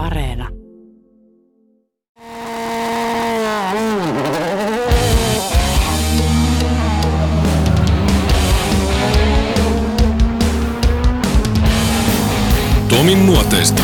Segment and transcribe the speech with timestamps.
[0.00, 0.48] Areena.
[12.88, 13.82] Tomin nuoteista.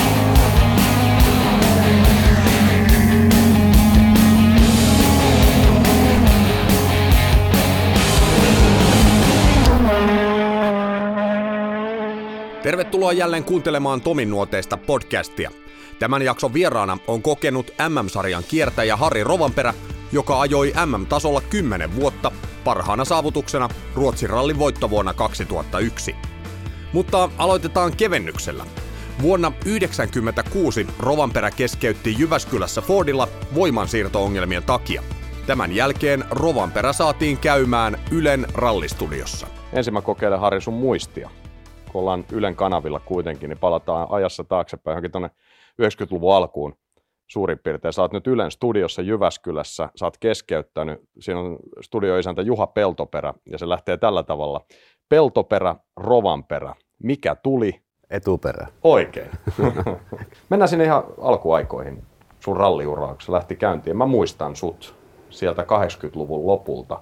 [12.63, 15.51] Tervetuloa jälleen kuuntelemaan Tomin nuoteista podcastia.
[15.99, 19.75] Tämän jakson vieraana on kokenut MM-sarjan kiertäjä Harri Rovanperä,
[20.13, 22.33] joka ajoi MM-tasolla 10 vuotta,
[22.65, 26.15] parhaana saavutuksena Ruotsin rallin voittovuonna 2001.
[26.93, 28.65] Mutta aloitetaan kevennyksellä.
[29.23, 35.03] Vuonna 1996 Rovanperä keskeytti Jyväskylässä Fordilla voimansiirto-ongelmien takia.
[35.47, 39.47] Tämän jälkeen Rovanperä saatiin käymään Ylen rallistudiossa.
[39.73, 41.31] Ensin mä kokeilen Harri sun muistia.
[41.93, 45.31] Kun ollaan Ylen kanavilla kuitenkin, niin palataan ajassa taaksepäin johonkin tuonne
[45.83, 46.75] 90-luvun alkuun
[47.31, 47.93] suurin piirtein.
[47.93, 53.59] Sä oot nyt Ylen studiossa Jyväskylässä, sä oot keskeyttänyt, siinä on studioisäntä Juha Peltoperä, ja
[53.59, 54.61] se lähtee tällä tavalla.
[55.09, 57.81] Peltoperä, Rovanperä, mikä tuli?
[58.11, 58.67] Etuperä.
[58.85, 59.31] Oikein.
[60.51, 62.03] Mennään sinne ihan alkuaikoihin
[62.41, 63.97] sun ralliuraa, kun se lähti käyntiin.
[63.97, 64.95] Mä muistan sut
[65.31, 67.01] sieltä 80-luvun lopulta.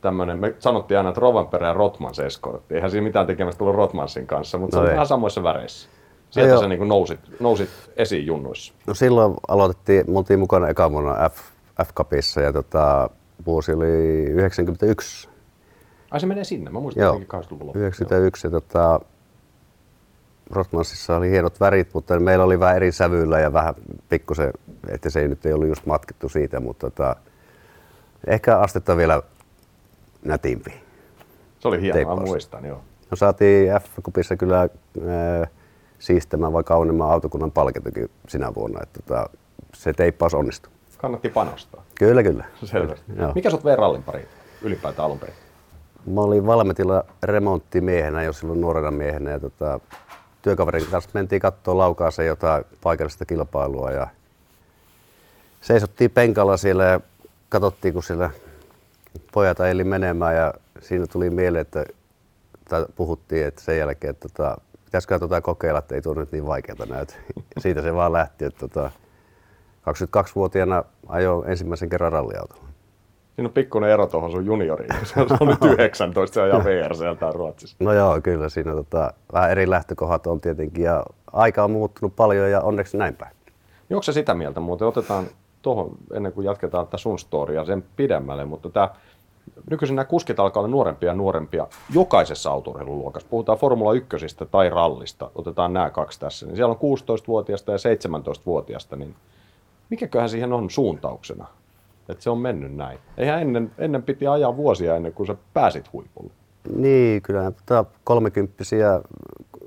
[0.00, 2.74] Tämmönen, me sanottiin aina, että Rovanperä ja Rotmans eskortti.
[2.74, 5.88] Eihän siinä mitään tekemistä tullut Rotmansin kanssa, mutta No se on ihan samoissa väreissä.
[6.30, 6.60] Sieltä joo.
[6.60, 8.74] sä niin nousit, nousit esiin junnuissa.
[8.86, 11.40] No silloin aloitettiin, me oltiin mukana eka vuonna F,
[11.84, 13.10] F-Cupissa ja tota,
[13.46, 15.28] vuosi oli 91.
[16.10, 17.82] Ai se menee sinne, mä muistan Joo, jotenkin 80-luvun loppuun.
[17.82, 19.00] 91 ja tota,
[20.50, 23.74] Rotmansissa oli hienot värit, mutta meillä oli vähän eri sävyillä ja vähän
[24.08, 24.50] pikkusen,
[24.88, 27.16] että se ei nyt ei ollut just matkittu siitä, mutta tota,
[28.26, 29.22] ehkä astetta vielä
[30.24, 30.74] nätimpi.
[31.58, 32.80] Se oli hienoa, muistan, joo.
[33.10, 35.46] No saatiin F-Cupissa kyllä ää,
[35.98, 39.30] siistämään vai kauniimman autokunnan palkintokin sinä vuonna, että tota,
[39.74, 40.72] se teippaus onnistui.
[40.98, 41.82] Kannatti panostaa.
[41.94, 42.44] Kyllä, kyllä.
[42.64, 43.12] Selvästi.
[43.18, 43.32] Joo.
[43.34, 44.28] Mikä sut vei rallin pariin
[44.62, 45.34] ylipäätään alun perin?
[46.06, 49.80] Mä olin Valmetilla remonttimiehenä jo silloin nuorena miehenä ja tota,
[50.42, 54.06] työkaverin kanssa mentiin katsoa laukaaseen jotain paikallista kilpailua ja
[55.60, 57.00] seisottiin penkalla siellä ja
[57.48, 58.30] katsottiin, kun siellä
[59.32, 61.84] pojat eli menemään ja siinä tuli mieleen, että
[62.68, 66.46] tai puhuttiin että sen jälkeen, että tota, pitäisikö tota kokeilla, että ei tuo nyt niin
[66.46, 67.14] vaikeaa näytä.
[67.58, 68.90] Siitä se vaan lähti, että tota,
[69.90, 72.66] 22-vuotiaana ajoin ensimmäisen kerran ralliautolla.
[73.34, 74.90] Siinä on pikkuinen ero tuohon sun junioriin.
[75.04, 77.76] Se on, se on nyt 19, se ajaa VR sieltä Ruotsissa.
[77.80, 82.50] No joo, kyllä siinä tota, vähän eri lähtökohdat on tietenkin ja aika on muuttunut paljon
[82.50, 83.36] ja onneksi näin päin.
[83.88, 84.88] Niin onko se sitä mieltä muuten?
[84.88, 85.26] Otetaan
[85.62, 88.90] tuohon, ennen kuin jatketaan tätä sun storia sen pidemmälle, mutta tämä,
[89.70, 93.28] nykyisin nämä kuskit alkaa olla nuorempia ja nuorempia jokaisessa autourheiluluokassa.
[93.28, 94.16] Puhutaan Formula 1
[94.50, 96.46] tai rallista, otetaan nämä kaksi tässä.
[96.46, 99.14] Niin siellä on 16-vuotiaasta ja 17-vuotiaasta, niin
[99.90, 101.46] mikäköhän siihen on suuntauksena?
[102.08, 102.98] Että se on mennyt näin.
[103.16, 106.30] Eihän ennen, ennen piti ajaa vuosia ennen kuin sä pääsit huipulle.
[106.74, 109.00] Niin, kyllä tota, kolmekymppisiä,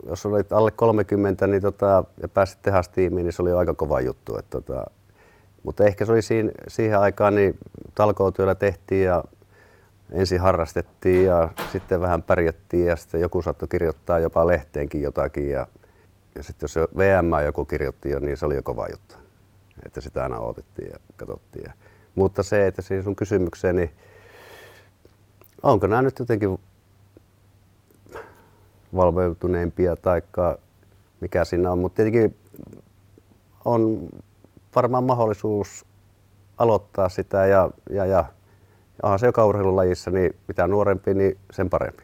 [0.10, 4.38] jos olit alle 30 niin tota, ja pääsit tehastiimiin, niin se oli aika kova juttu.
[4.38, 4.86] Että, tota,
[5.64, 7.58] mutta ehkä se oli siinä, siihen aikaan, niin
[7.96, 9.24] talkootyöllä tehtiin ja
[10.12, 15.68] ensin harrastettiin ja sitten vähän pärjättiin ja sitten joku saattoi kirjoittaa jopa lehteenkin jotakin ja,
[16.36, 19.16] ja sitten jos jo VM joku kirjoitti jo, niin se oli jo kova juttu.
[19.86, 21.64] Että sitä aina odotettiin ja katsottiin.
[21.68, 21.74] Ja,
[22.16, 23.92] mutta se, että siihen sun kysymykseen, niin
[25.64, 26.60] onko nämä nyt jotenkin
[28.96, 30.22] valveutuneempia tai
[31.22, 32.36] mikä siinä on, mutta tietenkin
[33.66, 34.10] on
[34.76, 35.86] varmaan mahdollisuus
[36.58, 38.26] aloittaa sitä ja, ja, ja
[39.18, 42.04] se joka urheilulajissa, niin mitä nuorempi, niin sen parempi.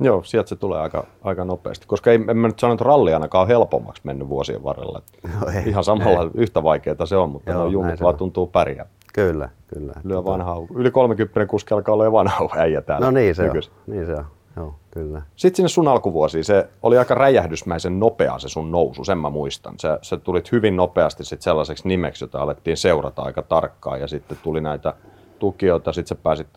[0.00, 1.86] Joo, sieltä se tulee aika, aika nopeasti.
[1.86, 5.02] Koska ei, en mä nyt sano, että ralli ainakaan on helpommaksi mennyt vuosien varrella.
[5.40, 8.18] No ei, Ihan samalla yhtä vaikeaa se on, mutta Joo, no, vaan on.
[8.18, 8.86] tuntuu pärjää.
[9.14, 9.92] Kyllä, kyllä.
[10.04, 13.06] Lyö Tota, vanha, yli 30 kuski alkaa olla jo vanha äijä täällä.
[13.06, 13.72] No niin se nykyisin.
[13.72, 14.24] on, niin se on,
[14.56, 15.22] joo, kyllä.
[15.36, 19.74] Sitten sinne sun alkuvuosiin, se oli aika räjähdysmäisen nopea se sun nousu, sen mä muistan.
[19.78, 24.38] Sä, sä tulit hyvin nopeasti sit sellaiseksi nimeksi, jota alettiin seurata aika tarkkaan ja sitten
[24.42, 24.94] tuli näitä
[25.38, 26.48] tukijoita, sitten sä pääsit,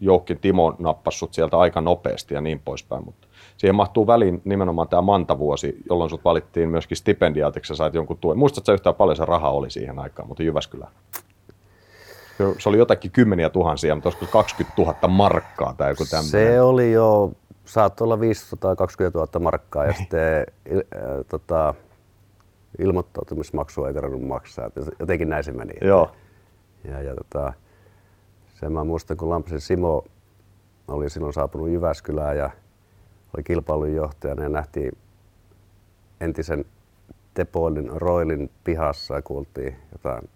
[0.00, 4.88] Joukkin Timo nappasi sut sieltä aika nopeasti ja niin poispäin, mutta siihen mahtuu väliin nimenomaan
[4.88, 8.38] tämä Manta-vuosi, jolloin sut valittiin myöskin stipendiaatiksi, sä sait jonkun tuen.
[8.38, 10.92] Muistatko sä yhtään paljon se raha oli siihen aikaan, mutta Jyväskylään?
[12.58, 16.30] Se- oli jotakin kymmeniä tuhansia, mutta olisiko 20 000 markkaa tai joku tämmöinen?
[16.30, 17.32] Se oli jo,
[17.64, 21.74] saattoi olla 520 000 markkaa ja sitten il, äh, tota,
[22.78, 24.70] ilmoittautumismaksua ei tarvinnut maksaa.
[24.98, 25.72] Jotenkin näin se meni.
[25.80, 26.10] Joo.
[26.84, 27.52] Ja, ja tota,
[28.64, 30.04] sen mä muistan, kun Lampisen Simo
[30.88, 32.50] oli silloin saapunut Jyväskylään ja
[33.36, 34.92] oli kilpailunjohtajana ja nähtiin
[36.20, 36.64] entisen
[37.34, 40.28] Tepoilin Roilin pihassa ja kuultiin jotain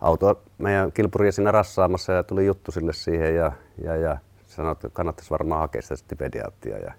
[0.00, 3.52] auto meidän kilpuria siinä rassaamassa ja tuli juttu sille siihen ja,
[3.82, 6.92] ja, ja sanoi, että kannattaisi varmaan hakea sitä stipediaattia ja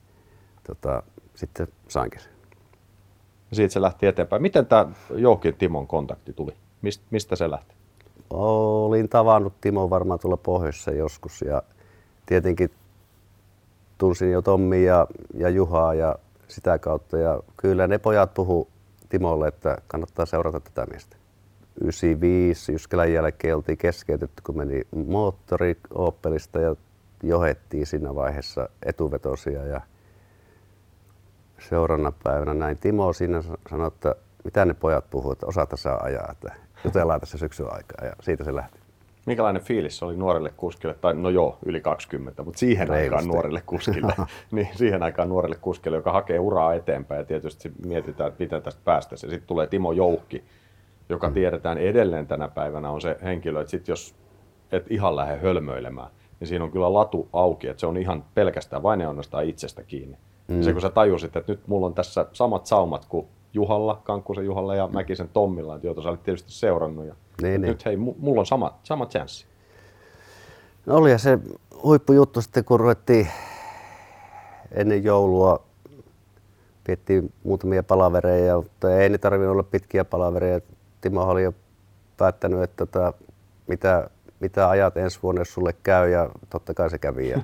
[0.68, 1.04] tota,
[1.36, 2.32] sitten sainkin sen.
[3.54, 4.42] Siitä se lähti eteenpäin.
[4.42, 6.54] Miten tämä Joukin Timon kontakti tuli?
[6.82, 7.79] Mist, mistä se lähti?
[8.30, 11.64] Olin tavannut Timo varmaan tuolla pohjoisessa joskus ja
[12.26, 12.72] tietenkin
[13.98, 16.16] tunsin jo Tommi ja, ja Juhaa ja
[16.48, 17.18] sitä kautta.
[17.18, 18.68] Ja kyllä ne pojat puhu
[19.10, 21.16] Timolle, että kannattaa seurata tätä miestä.
[21.82, 26.76] 95 Jyskelän jälkeen oltiin keskeytetty, kun meni moottori Opelista ja
[27.24, 29.66] johettiin siinä vaiheessa etuvetosia.
[29.66, 29.82] Ja
[31.70, 36.30] seurana päivänä näin Timo siinä sanoi, että mitä ne pojat puhuu, että osata saa ajaa,
[36.32, 38.80] että jutellaan tässä syksyn aikaa ja siitä se lähti.
[39.26, 43.16] Minkälainen fiilis se oli nuorelle kuskille, tai no joo, yli 20, mutta siihen Reilusti.
[43.16, 44.14] aikaan nuorelle kuskille,
[44.52, 48.82] niin siihen aikaan nuorelle kuskille, joka hakee uraa eteenpäin ja tietysti mietitään, että miten tästä
[48.86, 49.18] päästä.
[49.18, 50.44] Sitten tulee Timo Joukki,
[51.10, 51.34] joka mm.
[51.34, 54.16] tiedetään edelleen tänä päivänä on se henkilö, että sit jos
[54.72, 56.10] et ihan lähde hölmöilemään,
[56.40, 60.18] niin siinä on kyllä latu auki, että se on ihan pelkästään vain ja itsestä kiinni.
[60.48, 60.58] Mm.
[60.58, 64.46] Ja se kun sä tajusit, että nyt mulla on tässä samat saumat kuin Juhalla, Kankkusen
[64.46, 67.06] Juhalla ja Mäkisen Tommilla, joita sä olit tietysti seurannut.
[67.06, 67.70] Ja niin, niin.
[67.70, 69.46] Nyt hei, mulla on sama, sama chanssi.
[70.86, 71.40] No oli se
[71.84, 73.28] huippujuttu sitten, kun ruvettiin
[74.72, 75.64] ennen joulua
[76.84, 80.62] piettiin muutamia palavereja, mutta ei ne tarvinnut olla pitkiä palavereja.
[81.02, 81.54] Timo oli jo
[82.18, 83.14] päättänyt, että tota,
[83.68, 84.10] mitä,
[84.40, 87.30] mitä ajat ensi vuonna, jos sulle käy, ja totta kai se kävi.
[87.30, 87.42] Ja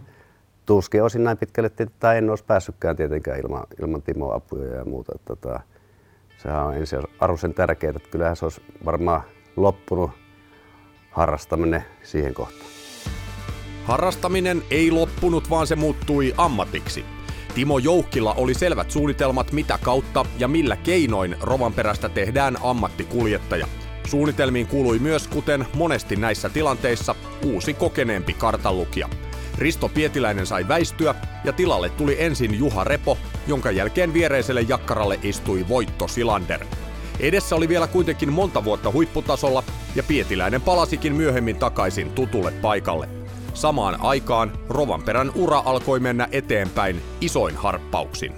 [0.66, 5.12] tuskin olisin näin pitkälle, että en olisi päässytkään tietenkään ilman, ilman Timo apuja ja muuta.
[5.16, 5.60] Että, tota,
[6.38, 9.22] sehän on ensin arvoisen tärkeää, että kyllähän se olisi varmaan
[9.56, 10.12] loppunut
[11.12, 12.70] harrastaminen siihen kohtaan.
[13.84, 17.06] Harrastaminen ei loppunut, vaan se muuttui ammatiksi.
[17.56, 23.68] Timo Joukkilla oli selvät suunnitelmat, mitä kautta ja millä keinoin Rovanperästä tehdään ammattikuljettaja.
[24.08, 27.16] Suunnitelmiin kuului myös, kuten monesti näissä tilanteissa,
[27.46, 29.10] uusi kokeneempi kartalukija.
[29.58, 33.18] Risto Pietiläinen sai väistyä ja tilalle tuli ensin Juha Repo,
[33.48, 36.66] jonka jälkeen viereiselle jakkaralle istui Voitto Silander.
[37.20, 39.64] Edessä oli vielä kuitenkin monta vuotta huipputasolla
[39.96, 43.10] ja Pietiläinen palasikin myöhemmin takaisin tutulle paikalle.
[43.54, 48.34] Samaan aikaan Rovanperän ura alkoi mennä eteenpäin isoin harppauksin.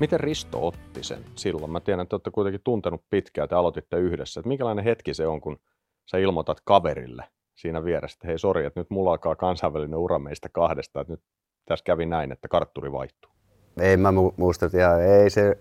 [0.00, 1.72] Miten Risto otti sen silloin?
[1.72, 4.40] Mä tiedän, että olette kuitenkin tuntenut pitkään, että aloititte yhdessä.
[4.40, 5.58] Että minkälainen hetki se on, kun
[6.06, 7.24] sä ilmoitat kaverille
[7.60, 11.20] siinä vieressä, että hei sori, että nyt mulla alkaa kansainvälinen ura meistä kahdesta, että nyt
[11.64, 13.30] tässä kävi näin, että kartturi vaihtuu.
[13.80, 15.58] Ei mä muista, että ei se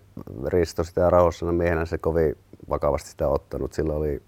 [0.48, 2.36] Risto sitä rauhassana miehenä se kovin
[2.70, 3.74] vakavasti sitä ottanut.
[3.74, 4.22] Sillä oli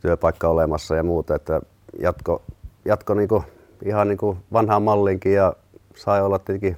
[0.00, 1.60] työpaikka olemassa ja muuta, että
[1.98, 2.42] jatko,
[2.84, 3.44] jatko niinku,
[3.84, 5.52] ihan niinku vanhaan mallinkin ja
[5.96, 6.76] sai olla tietenkin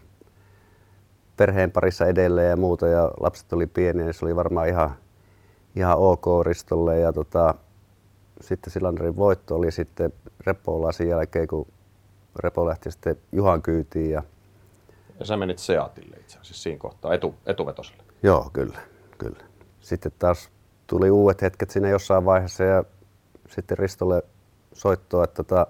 [1.37, 4.90] perheen parissa edelleen ja muuta ja lapset oli pieniä, niin se oli varmaan ihan,
[5.76, 7.55] ihan ok Ristolle ja tota,
[8.40, 10.12] sitten Silanderin voitto oli sitten
[10.46, 11.67] Repolla sen jälkeen, kun
[12.38, 14.11] Repo lähti sitten Juhan kyytiin.
[14.11, 14.23] Ja,
[15.19, 18.02] ja sä menit Seatille itse asiassa siinä kohtaa, etu, etuvetoselle.
[18.23, 18.79] Joo, kyllä,
[19.19, 19.44] kyllä.
[19.81, 20.50] Sitten taas
[20.87, 22.85] tuli uudet hetket siinä jossain vaiheessa ja
[23.49, 24.23] sitten Ristolle
[24.73, 25.67] soittoa, että tota,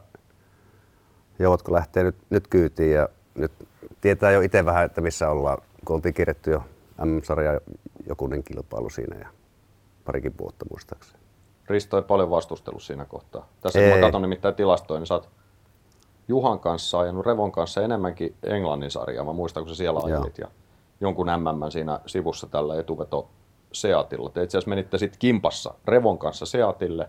[1.39, 3.53] joudutko lähtee nyt, nyt kyytiin ja nyt
[4.01, 6.63] tietää jo itse vähän, että missä ollaan, kun oltiin kirjattu jo
[7.05, 7.61] M-sarja
[8.09, 9.29] jokunen kilpailu siinä ja
[10.05, 11.19] parikin vuotta muistaakseni.
[11.69, 13.49] Risto ei paljon vastustellut siinä kohtaa.
[13.61, 13.91] Tässä ei.
[13.91, 15.29] kun mä katson nimittäin tilastoja, niin sä oot
[16.29, 19.25] Juhan kanssa ajanut Revon kanssa enemmänkin Englannin sarjaa.
[19.25, 20.49] Mä muistan, kun sä siellä ajelit ja
[21.01, 23.29] jonkun MM siinä sivussa tällä etuveto
[23.73, 24.31] Seatilla.
[24.31, 27.09] Te itse asiassa menitte sitten kimpassa Revon kanssa Seatille,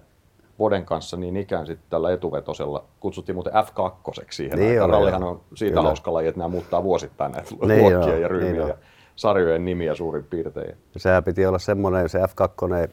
[0.59, 2.83] Voden kanssa niin ikään sitten tällä etuvetosella.
[2.99, 4.89] Kutsuttiin muuten F2 siihen niin aikaan.
[4.89, 5.87] Rallihan on siitä Kyllä.
[5.87, 8.77] hauska laji, että nämä muuttaa vuosittain näitä niin luokkia ja ryhmiä niin ja
[9.15, 10.77] sarjojen nimiä suurin piirtein.
[10.97, 12.89] Sehän piti olla semmoinen, se F2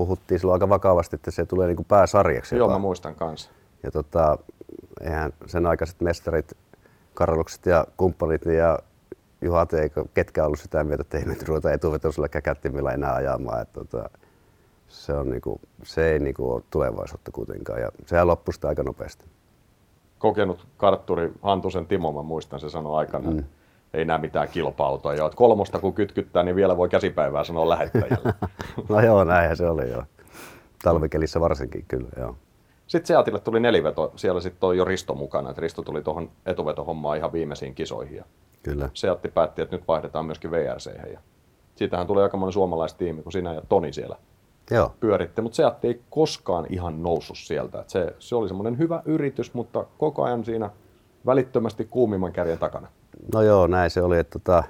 [0.00, 2.56] puhuttiin silloin aika vakavasti, että se tulee niin kuin pääsarjaksi.
[2.56, 3.50] Joo, mä muistan kanssa.
[3.82, 4.38] Ja tota,
[5.00, 6.56] eihän sen aikaiset mestarit,
[7.14, 8.78] Karolukset ja kumppanit ja
[9.40, 13.62] Juha eikö ketkä ollut sitä mieltä, että ei nyt ruveta etuvetoisella käkättimillä enää ajamaan.
[13.62, 14.10] Että, tota,
[14.88, 19.24] se, on niinku, se ei niinku ole tulevaisuutta kuitenkaan ja sehän loppui sitä aika nopeasti.
[20.18, 23.44] Kokenut kartturi Hantusen Timo, mä muistan, se sanoi aikana, mm
[23.94, 25.14] ei näe mitään kilpa-autoa.
[25.14, 28.34] Ja kolmosta kun kytkyttää, niin vielä voi käsipäivää sanoa lähettäjälle.
[28.88, 30.02] no joo, näinhän se oli jo.
[30.82, 32.36] Talvikelissä varsinkin kyllä, joo.
[32.86, 37.16] Sitten Seatille tuli neliveto, siellä sitten on jo Risto mukana, että Risto tuli tuohon etuvetohommaan
[37.16, 38.16] ihan viimeisiin kisoihin.
[38.16, 38.24] Ja
[38.62, 38.90] Kyllä.
[38.94, 40.90] Seatti päätti, että nyt vaihdetaan myöskin VRC.
[41.12, 41.20] Ja
[41.74, 44.16] siitähän tuli aika monen suomalaistiimi, kun sinä ja Toni siellä
[44.70, 44.94] Joo.
[45.00, 47.80] pyöritte, mutta Seatti ei koskaan ihan noussut sieltä.
[47.80, 50.70] Et se, se oli semmoinen hyvä yritys, mutta koko ajan siinä
[51.26, 52.88] välittömästi kuumimman kärjen takana.
[53.34, 54.18] No joo, näin se oli.
[54.18, 54.64] Että tota,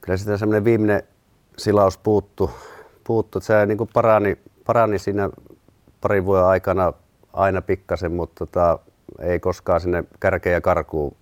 [0.00, 1.02] kyllä sitä semmoinen viimeinen
[1.58, 2.50] silaus puuttu,
[3.04, 5.30] puuttu että se niin kuin parani, parani siinä
[6.00, 6.92] parin vuoden aikana
[7.32, 8.78] aina pikkasen, mutta tota,
[9.18, 11.16] ei koskaan sinne kärkeen ja karkuun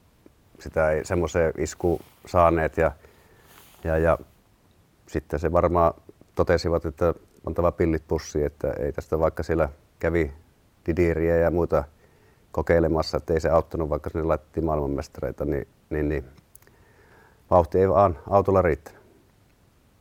[0.63, 2.93] sitä ei semmoiseen isku saaneet ja,
[3.85, 4.19] ja, ja
[5.07, 5.95] sitten se varmaan
[6.35, 7.15] totesivat, että
[7.47, 9.69] antava pillit pussiin, että ei tästä vaikka siellä
[9.99, 10.33] kävi
[10.87, 11.85] Didiriä ja muita
[12.53, 16.25] kokeilemassa, että ei se auttanut, vaikka sinne laitettiin maailmanmestareita, niin, niin, niin
[17.51, 19.03] vauhti ei vaan autolla riittänyt.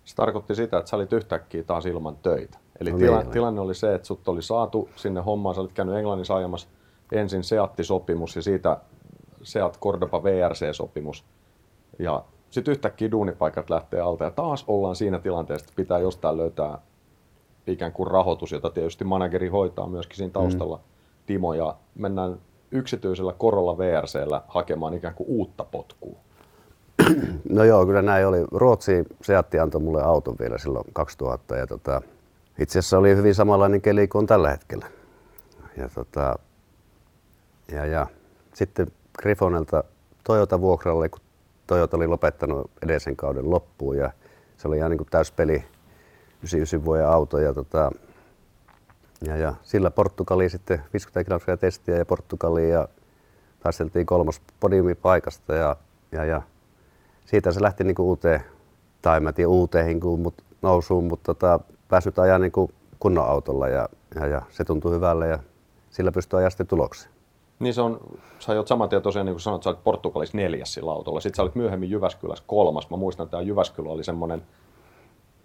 [0.06, 2.58] Se tarkoitti sitä, että sä olit yhtäkkiä taas ilman töitä.
[2.80, 5.74] Eli no tila, niin, tilanne oli se, että sut oli saatu sinne hommaan, sä olit
[5.74, 6.68] käynyt Englannissa ajamassa
[7.12, 8.78] ensin Seatti-sopimus ja siitä
[9.44, 11.26] Seat Cordoba VRC-sopimus.
[12.00, 16.80] Ja sitten yhtäkkiä duunipaikat lähtee alta ja taas ollaan siinä tilanteessa, että pitää jostain löytää
[17.68, 20.84] ikään kuin rahoitus, jota tietysti manageri hoitaa myöskin siinä taustalla mm.
[21.26, 22.38] Timo ja mennään
[22.72, 26.16] yksityisellä korolla VRCllä hakemaan ikään kuin uutta potkua.
[27.50, 28.46] No joo, kyllä näin oli.
[28.52, 32.02] Ruotsi Seatti antoi mulle auton vielä silloin 2000 ja tota,
[32.60, 34.86] itse asiassa oli hyvin samanlainen keli kuin tällä hetkellä.
[35.78, 36.40] Ja, tota,
[37.72, 38.08] ja, ja
[38.54, 38.88] sitten
[39.22, 39.84] Griffonelta
[40.24, 41.20] Toyota vuokralle, kun
[41.68, 44.12] Toyota oli lopettanut edellisen kauden loppuun ja
[44.58, 47.92] se oli ihan niin kuin täyspeli 99 vuoden auto ja, tota,
[49.22, 52.88] ja, sillä Portugali sitten 50 kilometriä testiä ja Portugaliin ja
[53.60, 55.76] taisteltiin kolmos podiumipaikasta ja,
[56.12, 56.42] ja, ja
[57.26, 58.42] siitä se lähti niin kuin uuteen,
[59.02, 63.90] tai mä tiedän uuteen mut, nousuun, mutta tota, päässyt ajaa niin kuin kunnon autolla ja,
[64.16, 65.40] ja, ja, se tuntui hyvälle ja
[65.90, 67.14] sillä pystyy ajaa sitten tulokseen.
[67.60, 68.00] Niin se on,
[68.40, 71.20] sä oot saman tien tosiaan, niin kuin sanoit, sä olit Portugalissa neljäs sillä autolla.
[71.20, 72.90] Sitten sä olit myöhemmin Jyväskylässä kolmas.
[72.90, 74.44] Mä muistan, että tämä Jyväskylä oli semmoinen,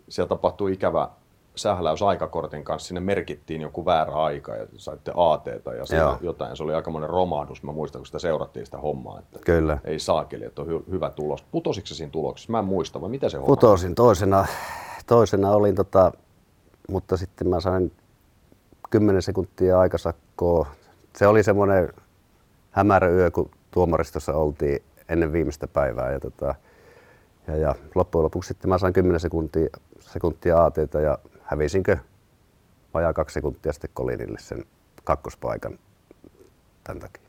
[0.09, 1.09] siellä tapahtui ikävä
[1.57, 6.57] sähläys aikakortin kanssa, sinne merkittiin joku väärä aika ja saitte AT ja jotain.
[6.57, 7.63] Se oli aikamoinen romahdus.
[7.63, 9.79] Mä muistan, kun sitä seurattiin sitä hommaa, että Kyllä.
[9.85, 11.43] ei saakeli, että on hy- hyvä tulos.
[11.43, 12.53] Putositko siinä tuloksessa?
[12.53, 13.47] Mä en muista, vai mitä se homma?
[13.47, 14.47] Putosin toisena,
[15.07, 16.13] toisena olin, tota,
[16.89, 17.93] mutta sitten mä sain
[18.91, 20.67] 10 sekuntia aikasakkoa.
[21.17, 21.93] Se oli semmoinen
[22.71, 26.13] hämärä yö, kun tuomaristossa oltiin ennen viimeistä päivää.
[26.13, 26.55] Ja, tota,
[27.47, 29.69] ja, ja loppujen lopuksi sitten mä sain 10 sekuntia,
[30.01, 31.97] sekuntia ATtä ja hävisinkö
[32.95, 34.65] vajaa kaksi sekuntia sitten Kolinille sen
[35.05, 35.79] kakkospaikan
[36.85, 37.23] tämän takia.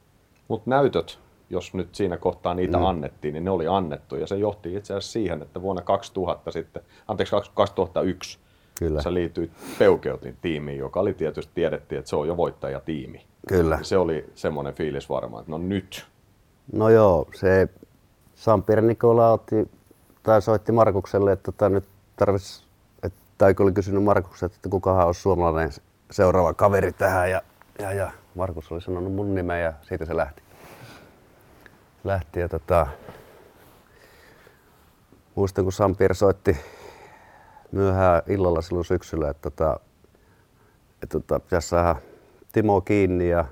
[0.47, 1.19] Mutta näytöt,
[1.49, 2.85] jos nyt siinä kohtaa niitä mm.
[2.85, 6.81] annettiin, niin ne oli annettu ja se johti itse asiassa siihen, että vuonna 2000 sitten,
[7.07, 8.39] anteeksi 2001,
[8.79, 9.01] Kyllä.
[9.01, 13.25] sä liityit Peukeutin tiimiin, joka oli tietysti tiedettiin, että se on jo voittajatiimi.
[13.47, 13.79] Kyllä.
[13.81, 16.05] Se oli semmoinen fiilis varmaan, että no nyt.
[16.73, 17.69] No joo, se
[18.35, 19.69] Sampir Nikola otti,
[20.23, 21.83] tai soitti Markukselle, että tota nyt
[22.15, 22.63] tarvitsisi,
[23.37, 25.71] tai oli kysynyt Markukselta, että kukahan olisi suomalainen
[26.11, 27.41] seuraava kaveri tähän, ja,
[27.79, 30.41] ja, ja Markus oli sanonut mun nimeä ja siitä se lähti.
[32.03, 32.87] Lähti ja tota,
[35.35, 36.57] muistan kun Sampir soitti
[37.71, 39.79] myöhään illalla silloin syksyllä, että, tota,
[41.03, 41.95] että tota, pitäisi saada
[42.51, 43.45] Timo kiinni ja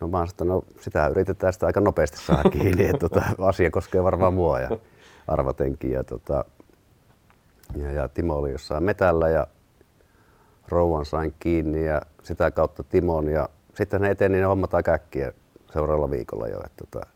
[0.00, 4.02] no mä sanoin, no sitä yritetään sitä aika nopeasti saada kiinni, että tota, asia koskee
[4.02, 4.70] varmaan mua ja
[5.28, 5.92] arvatenkin.
[5.92, 6.44] Ja, tota,
[7.76, 9.46] ja, ja Timo oli jossain metällä ja
[10.68, 15.32] rouvan sain kiinni ja sitä kautta Timon ja sitten ne eteni ne hommat aika äkkiä
[15.72, 16.60] seuraavalla viikolla jo.
[16.64, 17.06] Että, tota,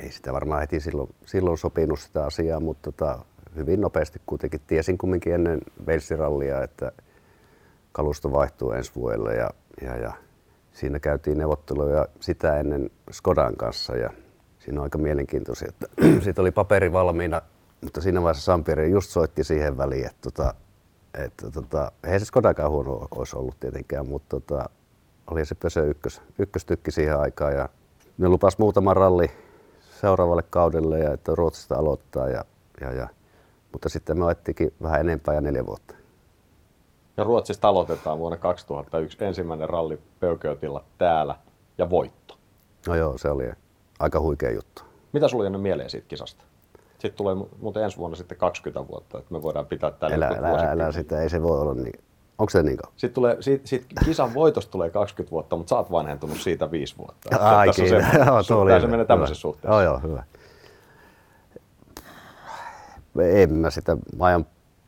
[0.00, 3.18] ei sitä varmaan heti silloin, silloin sopinut sitä asiaa, mutta tota,
[3.56, 6.92] hyvin nopeasti kuitenkin tiesin kumminkin ennen Walesirallia, että
[7.92, 9.50] kalusto vaihtuu ensi vuodelle ja,
[9.82, 10.12] ja, ja
[10.72, 14.10] siinä käytiin neuvotteluja sitä ennen Skodan kanssa ja
[14.58, 15.86] siinä on aika mielenkiintoisia, että
[16.24, 17.42] siitä oli paperi valmiina,
[17.80, 20.54] mutta siinä vaiheessa Sampiri just soitti siihen väliin, että, tota,
[21.14, 24.68] että tota, ei se Skodakaan huono olisi ollut tietenkään, mutta tota,
[25.30, 27.68] oli se Pösö ykkös, ykköstykki siihen aikaan ja
[28.18, 29.30] ne lupas muutama ralli
[30.00, 32.44] seuraavalle kaudelle ja että Ruotsista aloittaa ja,
[32.80, 33.08] ja, ja
[33.72, 35.94] mutta sitten me otettiinkin vähän enempää ja neljä vuotta.
[37.16, 41.34] Ja Ruotsista aloitetaan vuonna 2001 ensimmäinen ralli Peugeotilla täällä
[41.78, 42.34] ja voitto.
[42.86, 43.50] No joo, se oli
[43.98, 44.82] aika huikea juttu.
[45.12, 46.44] Mitä sulla on mieleen siitä kisasta?
[46.98, 50.70] Sitten tulee muuten ensi vuonna sitten 20 vuotta, että me voidaan pitää tällä älä, älä,
[50.70, 52.00] älä, sitä, ei se voi olla niin.
[52.38, 52.78] Onko se niin?
[52.96, 56.98] Sitten tulee, siitä, siitä kisan voitosta tulee 20 vuotta, mutta sä oot vanhentunut siitä 5
[56.98, 57.38] vuotta.
[57.38, 59.82] Ai, Tässä se, joo, se, se menee tämmöisessä suhteessa.
[59.82, 60.24] Joo, joo, hyvä.
[63.20, 64.46] En mä sitä, mä ajan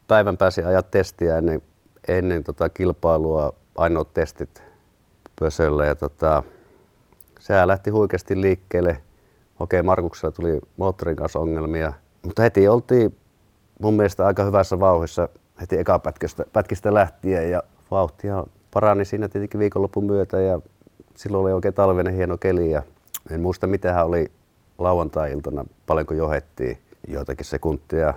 [0.09, 1.63] päivän pääsin ajaa testiä ennen
[2.09, 4.63] ennen tota kilpailua ainoat testit
[5.41, 6.43] Pösöllä ja tota,
[7.41, 9.03] sehän lähti huikeasti liikkeelle.
[9.61, 13.17] Okei, Markuksella tuli moottorin kanssa ongelmia, mutta heti oltiin
[13.83, 15.29] mun mielestä aika hyvässä vauhissa
[15.61, 20.61] heti eka pätkistä, pätkistä lähtien ja vauhtia parani siinä tietenkin viikonlopun myötä ja
[21.17, 22.83] silloin oli oikein talvinen hieno keli ja
[23.31, 24.33] en muista mitä oli
[24.79, 28.15] lauantai-iltana, paljonko johettiin joitakin sekuntia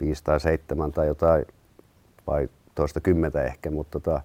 [0.00, 1.46] 5 tai 7 tai jotain,
[2.26, 4.20] vai toista kymmentä ehkä, mutta tota,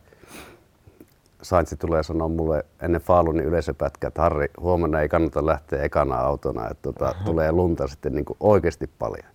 [1.42, 6.70] Saintsi tulee sanoa mulle ennen Faalunin yleisöpätkää, että Harri, huomenna ei kannata lähteä ekana autona,
[6.70, 9.26] että tota, tulee lunta sitten niin kuin oikeasti paljon.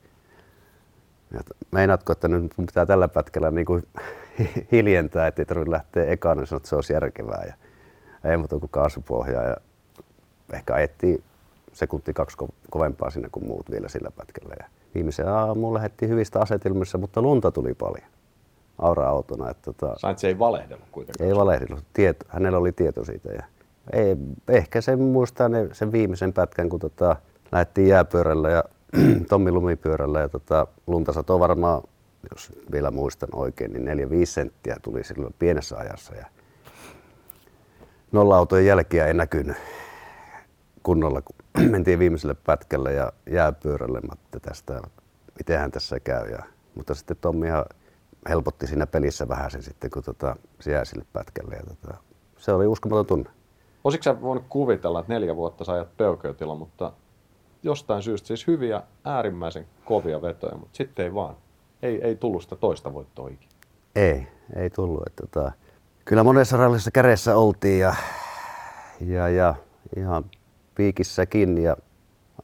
[1.33, 3.87] Ja meinaatko, että nyt mun pitää tällä pätkällä niin kuin
[4.73, 7.45] hiljentää, että ei tarvitse lähteä ekana, niin että se olisi järkevää.
[7.47, 7.55] Ja
[8.31, 9.57] ei muuta kuin kaasupohjaa ja
[10.53, 11.23] ehkä ajettiin
[11.73, 12.37] sekunti kaksi
[12.71, 14.55] kovempaa sinne kuin muut vielä sillä pätkällä.
[14.59, 18.16] Ja viimeisen aamuun lähdettiin hyvistä asetelmissa, mutta lunta tuli paljon
[18.79, 19.51] aura-autona.
[19.51, 21.29] Että tota, se ei valehdellut kuitenkaan.
[21.29, 21.85] Ei valehdellut.
[21.93, 23.33] Tieto, hänellä oli tieto siitä.
[23.33, 23.43] Ja
[23.93, 24.17] ei,
[24.49, 27.17] ehkä se muistaa ne, sen viimeisen pätkän, kun tota,
[27.53, 28.65] lähdettiin jääpyörällä ja
[29.29, 31.83] Tommi lumipyörällä ja tota, lunta satoi varmaan,
[32.31, 36.15] jos vielä muistan oikein, niin 4-5 senttiä tuli silloin pienessä ajassa.
[36.15, 36.27] Ja
[38.13, 39.57] nolla-autojen jälkiä ei näkynyt
[40.83, 41.37] kunnolla, kun
[41.73, 44.83] mentiin viimeiselle pätkälle ja jääpyörälle, että tästä,
[45.39, 46.31] mitenhän tässä käy.
[46.31, 46.39] Ja,
[46.75, 47.65] mutta sitten Tommi ihan
[48.29, 51.55] helpotti siinä pelissä vähän sen sitten, kun tota, se jäi sille pätkälle.
[51.55, 51.95] Ja tota,
[52.39, 53.31] se oli uskomaton tunne.
[53.85, 56.93] Olisitko sä voinut kuvitella, että neljä vuotta sä ajat peukeutilla, mutta
[57.63, 61.37] jostain syystä siis hyviä, äärimmäisen kovia vetoja, mutta sitten ei vaan.
[61.83, 63.53] Ei, ei tullut sitä toista voittoa ikinä.
[63.97, 65.03] Ei, ei tullut.
[65.07, 65.53] Että tota,
[66.05, 67.95] kyllä monessa rallissa kädessä oltiin ja,
[69.01, 69.55] ja, ja
[69.97, 70.25] ihan
[70.75, 71.77] piikissäkin ja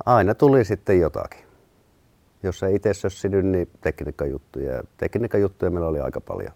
[0.07, 1.42] aina tuli sitten jotakin.
[2.43, 4.83] Jos ei itse sössinyt, niin tekniikkajuttuja.
[4.97, 6.53] Tekniikkajuttuja meillä oli aika paljon.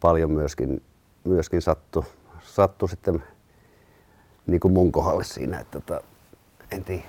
[0.00, 0.82] Paljon myöskin,
[1.24, 2.04] myöskin sattu,
[2.42, 3.22] sattu sitten
[4.46, 6.00] niin kuin mun kohdalle siinä, että tota,
[6.70, 7.02] en tiedä.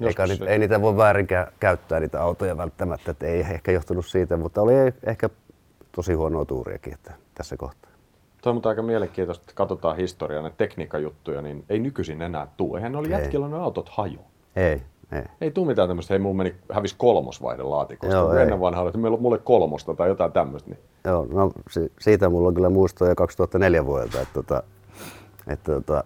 [0.00, 1.26] Eikä nyt, ei niitä voi väärin
[1.60, 4.72] käyttää niitä autoja välttämättä, että ei ehkä johtunut siitä, mutta oli
[5.06, 5.30] ehkä
[5.92, 7.90] tosi huonoa tuuriakin että tässä kohtaa.
[8.42, 12.78] Toi on aika mielenkiintoista, että katsotaan historiaa, ne tekniikkajuttuja, niin ei nykyisin enää tule.
[12.78, 14.20] Eihän ne oli jätkillä ne autot hajo.
[14.56, 14.82] Ei,
[15.12, 15.22] ei.
[15.40, 18.16] Ei tule mitään tämmöistä, hei mulla meni, hävisi kolmosvaihde laatikosta.
[18.16, 20.70] Joo, ennen vanhaa että meillä on mulle kolmosta tai jotain tämmöistä.
[20.70, 20.80] Niin.
[21.04, 21.52] Joo, no
[22.00, 24.62] siitä mulla on kyllä muistoja 2004 vuodelta, että, että,
[25.46, 26.04] että, että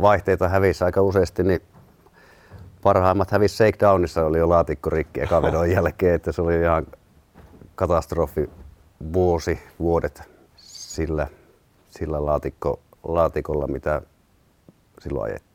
[0.00, 1.60] vaihteita hävisi aika useasti, niin
[2.82, 6.86] parhaimmat hävisi Shakedownissa, oli jo laatikko rikki eka vedon jälkeen, että se oli ihan
[7.74, 8.50] katastrofi
[9.12, 10.22] vuosi, vuodet
[10.56, 11.26] sillä,
[11.88, 14.02] sillä laatikko, laatikolla, mitä
[15.00, 15.49] silloin ajettiin.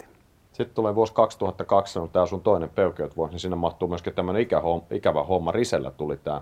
[0.56, 4.48] Sitten tulee vuosi 2002, on tämä sun toinen peukeut vuosi, niin sinne mahtuu myöskin tämmöinen
[4.92, 5.52] ikävä homma.
[5.52, 6.42] Risellä tuli tämä,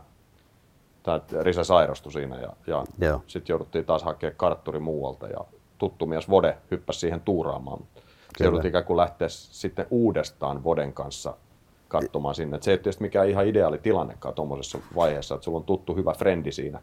[1.04, 2.84] tämä Rise sairastui siinä ja, ja
[3.28, 5.38] sitten jouduttiin taas hakemaan kartturi muualta ja
[5.78, 7.80] tuttu mies Vode hyppäsi siihen tuuraamaan.
[8.38, 11.34] Se joudut ikään kuin lähteä sitten uudestaan Voden kanssa
[11.88, 12.58] katsomaan sinne.
[12.58, 16.14] Et se ei tietysti mikään ihan ideaali tilannekaan tuommoisessa vaiheessa, että sulla on tuttu hyvä
[16.14, 16.82] frendi siinä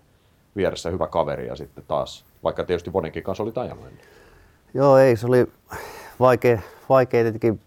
[0.56, 3.84] vieressä, hyvä kaveri ja sitten taas, vaikka tietysti Vodenkin kanssa oli ajanut
[4.74, 5.46] Joo, ei, se oli
[6.20, 7.60] vaikea, vaikea tietenkin,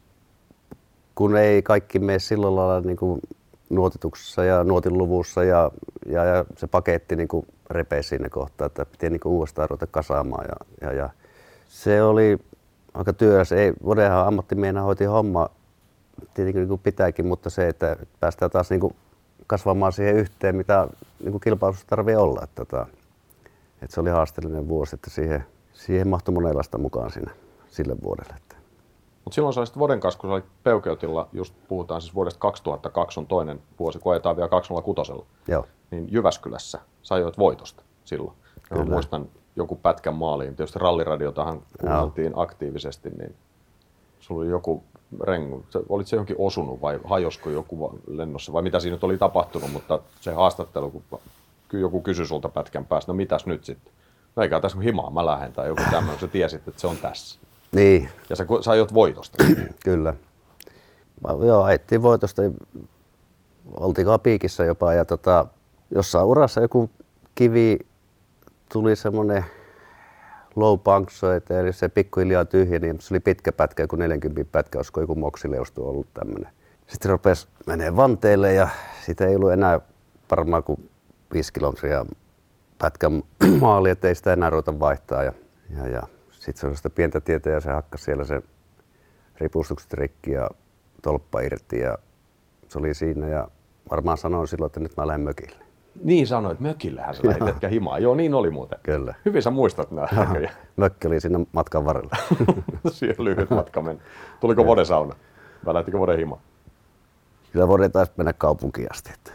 [1.15, 3.21] kun ei kaikki mene sillä lailla niin kuin
[3.69, 5.71] nuotituksessa ja nuotiluvussa ja,
[6.05, 9.87] ja, ja se paketti niin kuin repesi siinä kohtaa, että piti niin kuin uudestaan ruveta
[9.87, 11.09] kasaamaan ja, ja, ja
[11.69, 12.37] se oli
[12.93, 13.51] aika työläs.
[13.51, 15.49] Ei, Vodehan ammattimiehenä hoiti homma
[16.33, 18.95] tietenkin niin kuin pitääkin, mutta se, että päästään taas niin kuin
[19.47, 20.87] kasvamaan siihen yhteen, mitä
[21.19, 22.41] niin kuin kilpailussa tarvii olla.
[22.43, 22.85] Että, että,
[23.81, 27.31] että se oli haasteellinen vuosi, että siihen, siihen mahtui monenlaista mukaan siinä,
[27.73, 28.35] sille vuodelle.
[29.23, 33.19] Mutta silloin sä olisit vuoden kanssa, kun sä olit Peukeutilla, just puhutaan siis vuodesta 2002
[33.19, 35.11] on toinen vuosi, kun ajetaan vielä 206.
[35.47, 35.65] Joo.
[35.91, 38.33] Niin Jyväskylässä sä ajoit voitosta silloin.
[38.71, 40.55] Ja muistan joku pätkän maaliin.
[40.55, 42.41] Tietysti ralliradiotahan kuunneltiin no.
[42.41, 43.35] aktiivisesti, niin
[44.19, 44.83] sulla oli joku
[45.21, 45.65] rengu.
[45.89, 49.99] Olit se johonkin osunut vai hajosko joku lennossa vai mitä siinä nyt oli tapahtunut, mutta
[50.21, 51.19] se haastattelu, kun
[51.73, 53.93] joku kysyi sulta pätkän päästä, no mitäs nyt sitten?
[54.35, 56.97] No eikä tässä kun himaa mä lähden tai joku tämmöinen, sä tiesit, että se on
[56.97, 57.39] tässä.
[57.73, 58.09] Niin.
[58.29, 59.43] Ja sä, sä ajot voitosta.
[59.85, 60.13] Kyllä.
[61.23, 62.41] Mä, joo, ajettiin voitosta.
[63.79, 65.45] Oltiinko piikissä jopa ja tota,
[65.91, 66.89] jossain urassa joku
[67.35, 67.79] kivi
[68.71, 69.45] tuli semmoinen
[70.55, 75.01] low puncture, eli se pikkuhiljaa tyhjeni, niin se oli pitkä pätkä, kun 40 pätkä, olisiko
[75.01, 76.51] joku moksileustu ollut tämmöinen.
[76.87, 78.67] Sitten rupesi menee vanteille ja
[79.05, 79.81] siitä ei ollut enää
[80.31, 80.89] varmaan kuin
[81.33, 82.05] 5 kilometriä
[82.77, 83.23] pätkän
[83.61, 85.23] maali, ettei sitä enää ruveta vaihtaa.
[85.23, 85.33] Ja,
[85.77, 86.03] ja, ja
[86.43, 88.41] sitten se oli sitä pientä tietä ja se hakkasi siellä se
[89.37, 90.49] ripustukset rikki ja
[91.01, 91.97] tolppa irti ja
[92.67, 93.47] se oli siinä ja
[93.91, 95.65] varmaan sanoin silloin, että nyt mä lähden mökille.
[96.03, 97.99] Niin sanoit, mökillähän sä lähdit etkä himaa.
[97.99, 98.79] Joo, niin oli muuten.
[98.83, 99.15] Kyllä.
[99.25, 100.07] Hyvin sä muistat nämä.
[100.75, 102.17] Mökki oli siinä matkan varrella.
[102.91, 103.99] Siihen lyhyt matka meni.
[104.39, 105.15] Tuliko Vode sauna?
[105.65, 106.41] Vai lähtikö Vode himaa?
[107.51, 109.11] Kyllä Vode taisi mennä kaupunkiin asti.
[109.13, 109.31] Että.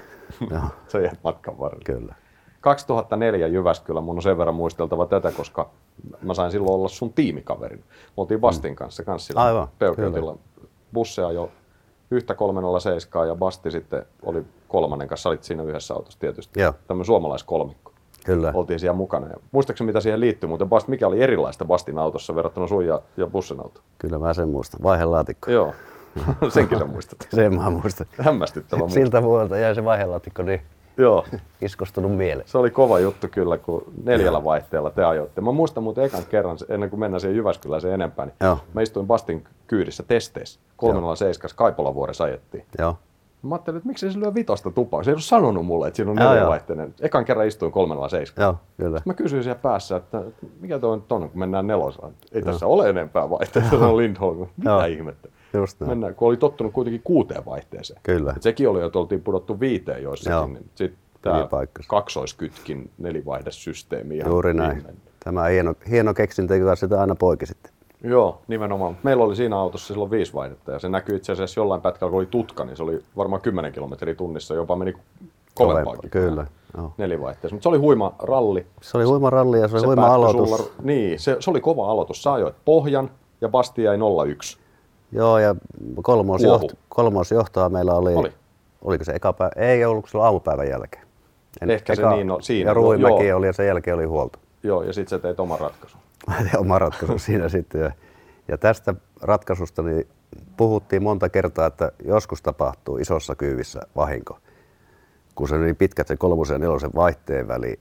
[0.89, 1.85] Se jäi matkan varrella.
[1.85, 2.15] Kyllä.
[2.61, 5.71] 2004 Jyväskylä, mun on sen verran muisteltava tätä, koska
[6.23, 7.79] mä sain silloin olla sun tiimikaverin.
[7.79, 10.37] Me oltiin Bastin kanssa kanssa Aivan, Peukeutilla.
[10.93, 11.51] Busseja jo
[12.11, 16.61] yhtä 307 ja Basti sitten oli kolmannen kanssa, olit siinä yhdessä autossa tietysti.
[16.61, 16.75] Joo.
[16.87, 17.93] Tämmöinen suomalaiskolmikko.
[18.25, 18.53] Kyllä.
[18.55, 19.29] Oltiin siellä mukana.
[19.29, 23.03] Ja muistaakseni mitä siihen liittyy, muuten Bast, mikä oli erilaista Bastin autossa verrattuna sun ja,
[23.17, 23.85] ja bussin autoon?
[23.99, 24.81] Kyllä mä sen muistan.
[24.83, 25.51] Vaihelaatikko.
[25.51, 25.75] Joo,
[26.55, 27.29] senkin sä muistat.
[27.35, 28.07] Sen mä muistan.
[28.21, 28.95] Hämmästyttävä muuta.
[28.95, 30.61] Siltä vuodelta jäi se vaihelaatikko niin
[30.99, 31.25] Joo,
[31.61, 32.49] iskostunut mieleen.
[32.49, 35.41] se oli kova juttu kyllä, kun neljällä vaihteella te ajoitte.
[35.41, 38.59] Mä muistan muuten ekan kerran, ennen kuin mennään siihen Jyväskylään sen enempää, niin Joo.
[38.75, 40.61] mä istuin Bastin kyydissä testeissä.
[40.77, 42.65] 307 Kaipolavuoressa ajettiin.
[42.79, 42.97] Joo.
[43.43, 45.03] Mä ajattelin, että miksi se lyö vitosta tupaa.
[45.03, 46.35] Se ei ollut sanonut mulle, että siinä on Joo, joo.
[46.35, 46.95] neljävaihteinen.
[47.01, 48.45] Ekan kerran istuin 307.
[48.45, 49.03] Joo, kyllä.
[49.05, 50.23] Mä kysyin siellä päässä, että
[50.61, 52.11] mikä tuo nyt on, kun mennään nelosella.
[52.33, 54.47] Ei tässä ole enempää vaihteita, se on Lindholm.
[54.57, 54.85] Mitä Joo.
[54.85, 55.29] ihmettä?
[55.53, 55.91] Just näin.
[55.91, 58.01] Mennään, kun oli tottunut kuitenkin kuuteen vaihteeseen.
[58.03, 58.33] Kyllä.
[58.37, 60.11] Et sekin oli, että oltiin pudottu viiteen Joo.
[60.11, 60.55] joissakin.
[60.55, 61.49] Niin sitten tämä
[61.87, 64.17] kaksoiskytkin nelivaihdessysteemi.
[64.17, 64.75] ihan Juuri näin.
[64.77, 65.03] viimeinen.
[65.25, 67.73] Tämä hieno, hieno keksintö, joka sitä aina poiki sitten.
[68.03, 68.97] Joo, nimenomaan.
[69.03, 72.19] Meillä oli siinä autossa silloin viisi vaihdetta ja se näkyy itse asiassa jollain pätkällä, kun
[72.19, 74.95] oli tutka, niin se oli varmaan 10 kilometriä tunnissa, jopa meni
[75.55, 76.11] kovempaakin.
[76.11, 76.47] Kyllä.
[76.77, 76.93] Joo.
[76.99, 77.55] Nelivaihteessa.
[77.55, 78.67] Mutta se oli huima ralli.
[78.83, 80.51] Se oli huima ralli ja se oli huima päättyi aloitus.
[80.51, 82.23] Sulla, niin, se, se, oli kova aloitus.
[82.23, 84.59] Sä ajoit pohjan ja Basti jäi 01.
[85.13, 85.55] Joo, ja
[86.03, 86.63] kolmos, Uohu.
[86.65, 88.33] joht, kolmos johtoa meillä oli, Oli.
[88.83, 91.05] oliko se eka päivä, ei ollut silloin aamupäivän jälkeen.
[91.69, 93.39] Ehkä se niin on- siinä, Ja Ruimäki joo.
[93.39, 94.39] oli ja sen jälkeen oli huolto.
[94.63, 96.01] Joo, ja sitten sä teit oman ratkaisun.
[96.27, 97.81] Mä tein oma ratkaisu siinä sitten.
[97.81, 97.91] Ja,
[98.49, 100.09] ja tästä ratkaisusta niin
[100.57, 104.39] puhuttiin monta kertaa, että joskus tapahtuu isossa kyyvissä vahinko.
[105.35, 107.81] Kun se oli niin pitkät se kolmosen ja nelosen vaihteen väli,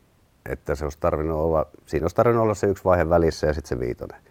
[0.50, 3.70] että se olisi tarvinnut olla, siinä olisi tarvinnut olla se yksi vaihe välissä ja sitten
[3.70, 4.22] se viitonen.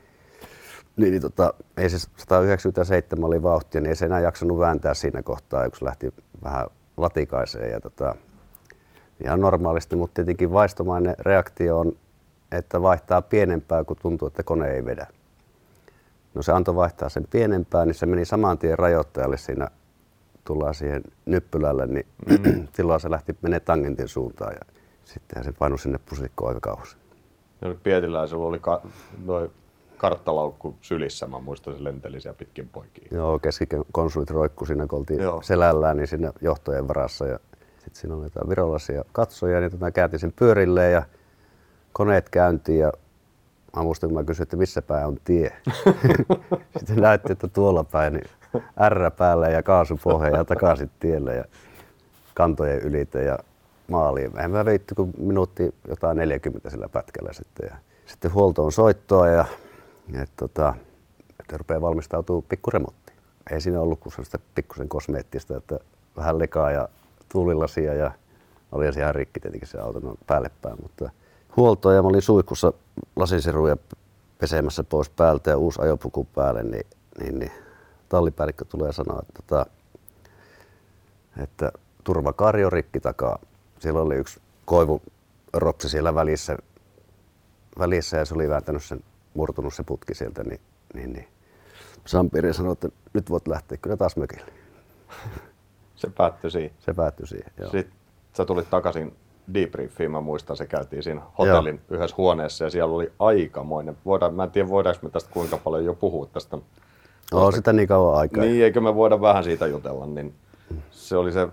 [0.96, 5.22] Niin, niin tota, ei se 197 oli vauhtia, niin ei se enää jaksanut vääntää siinä
[5.22, 7.70] kohtaa, kun se lähti vähän latikaiseen.
[7.70, 8.14] Ja tota,
[9.24, 11.92] ihan normaalisti, mutta tietenkin vaistomainen reaktio on,
[12.52, 15.06] että vaihtaa pienempää, kun tuntuu, että kone ei vedä.
[16.35, 19.68] No se antoi vaihtaa sen pienempää, niin se meni saman tien rajoittajalle siinä,
[20.44, 22.68] tullaan siihen nyppylälle, niin mm.
[22.76, 26.96] silloin se lähti menee tangentin suuntaan ja sitten se painui sinne pusikkoon aika kauas.
[27.62, 28.82] Ja nyt Pietiläisellä oli ka,
[29.24, 29.50] noi
[29.96, 33.09] karttalaukku sylissä, mä muistan, se lenteli siellä pitkin poikiin.
[33.11, 35.42] Joo, keskikonsulit roikku siinä, kun oltiin Joo.
[35.42, 37.26] Selällään, niin siinä johtojen varassa.
[37.26, 37.38] Ja
[37.78, 41.02] sitten siinä oli jotain virolaisia katsoja, niin tota kääntin sen pyörilleen ja
[41.92, 42.92] koneet käyntiin ja
[43.76, 45.52] mä muistan, kun mä kysyin, että missä päin on tie.
[46.78, 48.26] sitten näytti, että tuolla päin, niin
[48.88, 51.44] R päälle ja kaasupohja ja takaisin tielle ja
[52.35, 53.38] kantojen ylite ja
[53.88, 54.37] maaliin.
[54.37, 57.68] Eihän mä viitty kuin minuutti jotain 40 sillä pätkällä sitten.
[57.70, 59.44] Ja sitten huoltoon soittoa ja,
[60.12, 60.74] ja tota,
[61.40, 63.18] että rupeaa valmistautuu pikkuremonttiin.
[63.50, 65.78] Ei siinä ollut kuin sellaista pikkusen kosmeettista, että
[66.16, 66.88] vähän lekaa ja
[67.28, 68.10] tuulilasia ja
[68.72, 71.10] oli ihan rikki tietenkin se auto no, päälle päin, mutta
[71.56, 72.72] huoltoa ja mä olin suihkussa
[73.16, 73.76] lasisiruja
[74.38, 76.86] pesemässä pois päältä ja uusi ajopuku päälle, niin,
[77.20, 77.52] niin, niin
[78.08, 79.66] tallipäällikkö tulee sanoa, että, tota,
[81.42, 81.72] että
[82.04, 83.38] turvakaari on rikki takaa.
[83.78, 86.56] Siellä oli yksi koivuropsi siellä välissä,
[87.78, 89.00] välissä ja se oli vääntänyt sen,
[89.37, 90.61] murtunut se putki sieltä, niin,
[90.94, 91.29] niin, niin.
[92.07, 94.53] Sampiri sanoi, että nyt voit lähteä kyllä taas mökille.
[95.96, 96.70] Se päättyi siihen.
[96.79, 97.53] Se päättyi siihen.
[97.59, 97.70] Joo.
[97.70, 97.96] Sitten
[98.37, 99.16] sä tulit takaisin
[99.55, 101.96] debriefiin, mä muistan, se käytiin siinä hotellin Joo.
[101.99, 103.96] yhdessä huoneessa ja siellä oli aikamoinen.
[104.05, 106.59] Voidaan, mä en tiedä, voidaanko me tästä kuinka paljon jo puhua tästä.
[107.33, 108.44] On sitä niin kauan aikaa.
[108.44, 110.35] Niin, eikö me voida vähän siitä jutella, niin
[110.90, 111.49] se oli se,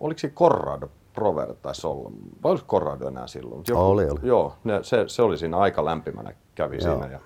[0.00, 2.10] oliko se Corrado Prover taisi olla,
[2.42, 3.62] vai oliko Corrado enää silloin?
[3.74, 4.20] Oli, oli.
[4.22, 6.94] Joo, ne, se, se, oli siinä aika lämpimänä, kävi Joo.
[7.00, 7.12] siinä.
[7.12, 7.20] Ja,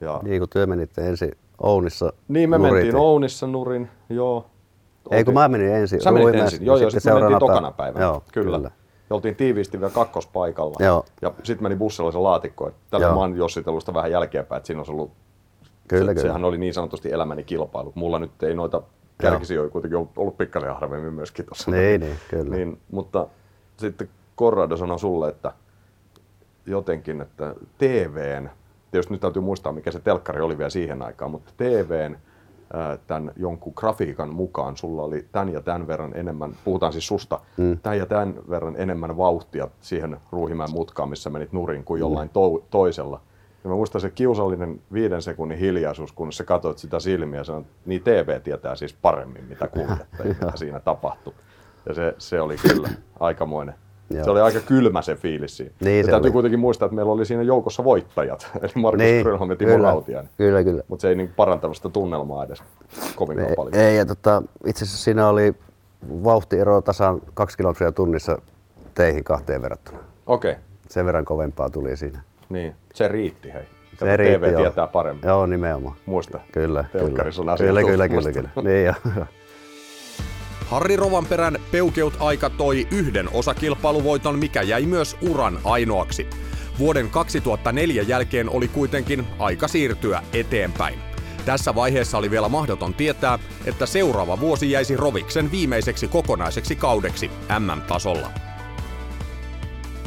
[0.00, 2.12] ja, Niin kuin työ menitte ensin Ounissa.
[2.28, 4.46] niin me nurit mentiin Ounissa nurin, joo.
[5.10, 6.00] Ei kun mä menin ensin.
[6.00, 8.04] Sä menit ensin, joo, joo, sitten me mentiin tokana päivänä.
[8.04, 8.56] Joo, kyllä.
[8.56, 8.70] kyllä.
[9.10, 10.76] Ja oltiin tiiviisti vielä kakkospaikalla.
[10.84, 11.04] Joo.
[11.22, 12.70] Ja sitten meni bussilla se laatikko.
[12.90, 15.10] Tällä mä oon jossitellut sitä vähän jälkeenpäin, että siinä olisi ollut,
[15.88, 16.22] Kyllä, se, kyllä.
[16.28, 17.92] sehän oli niin sanotusti elämäni kilpailu.
[17.94, 18.82] Mulla nyt ei noita
[19.18, 21.70] kärkisijoja kuitenkin ollut- ollut pikkasen harvemmin myöskin tuossa.
[21.70, 22.56] Niin, niin, kyllä.
[22.56, 23.26] Niin, mutta
[23.76, 25.52] sitten Corrado sanoi sulle, että
[26.66, 28.50] jotenkin, että TVn,
[28.90, 32.16] tietysti nyt täytyy muistaa, mikä se telkkari oli vielä siihen aikaan, mutta TVn
[33.06, 37.78] tämän jonkun grafiikan mukaan sulla oli tämän ja tämän verran enemmän, puhutaan siis susta, mm.
[37.78, 42.64] tämän ja tämän verran enemmän vauhtia siihen Ruuhimäen mutkaan, missä menit nurin kuin jollain to-
[42.70, 43.20] toisella.
[43.66, 47.66] Ja mä muistan se kiusallinen viiden sekunnin hiljaisuus, kun sä katsoit sitä silmiä ja sanoit,
[47.86, 51.32] niin TV tietää siis paremmin, mitä kuljette, mitä siinä tapahtui.
[51.86, 52.88] Ja se, se oli kyllä
[53.20, 53.74] aikamoinen.
[54.10, 54.24] Joo.
[54.24, 55.72] Se oli aika kylmä se fiilis siinä.
[55.80, 56.32] Niin se täytyy oli.
[56.32, 59.88] kuitenkin muistaa, että meillä oli siinä joukossa voittajat, eli Markus niin, Grönholm ja Timo kyllä,
[59.88, 60.30] Rautiainen.
[60.36, 60.82] kyllä, kyllä.
[60.88, 62.62] Mutta se ei niin parantanut sitä tunnelmaa edes
[63.16, 63.74] kovinkaan Ei, paljon.
[63.74, 65.54] ei ja tota, itse asiassa siinä oli
[66.24, 68.38] vauhtiero tasan kaksi kilometriä tunnissa
[68.94, 69.98] teihin kahteen verrattuna.
[70.26, 70.62] Okei, okay.
[70.88, 72.20] Sen verran kovempaa tuli siinä.
[72.48, 72.74] Niin.
[72.94, 73.62] Se riitti hei.
[73.90, 74.62] Kato, Se riitti, TV joo.
[74.62, 75.28] tietää paremmin.
[75.28, 75.96] Joo, nimenomaan.
[76.06, 76.40] Muista.
[76.52, 77.04] Kyllä, kyllä.
[77.04, 78.48] Telkkarissa on Kyllä, kyllä, kyllä, kyllä.
[78.62, 79.26] Niin, joo.
[80.66, 86.26] Harri Rovanperän peukeut aika toi yhden osakilpailuvoiton, mikä jäi myös uran ainoaksi.
[86.78, 90.98] Vuoden 2004 jälkeen oli kuitenkin aika siirtyä eteenpäin.
[91.44, 98.30] Tässä vaiheessa oli vielä mahdoton tietää, että seuraava vuosi jäisi Roviksen viimeiseksi kokonaiseksi kaudeksi MM-tasolla.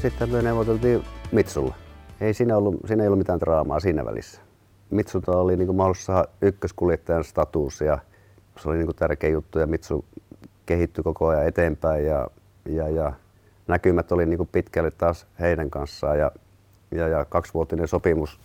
[0.02, 1.76] Sitten me neuvoteltiin Mitsulla.
[2.22, 4.42] Ei siinä, ollut, siinä ei ollut mitään draamaa siinä välissä.
[4.90, 7.98] Mitsulta oli niin mahdollisuus saada ykköskuljettajan status ja
[8.58, 10.06] se oli niin tärkeä juttu ja Mitsu
[10.66, 12.28] kehittyi koko ajan eteenpäin ja,
[12.66, 13.14] ja, ja
[13.68, 16.32] näkymät oli niin pitkälle taas heidän kanssaan ja,
[16.92, 18.40] ja, ja kaksivuotinen sopimus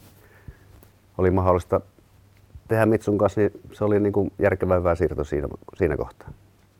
[1.18, 1.80] oli mahdollista
[2.68, 6.28] tehdä Mitsun kanssa, niin se oli niin kuin järkevä hyvä siirto siinä, siinä kohtaa.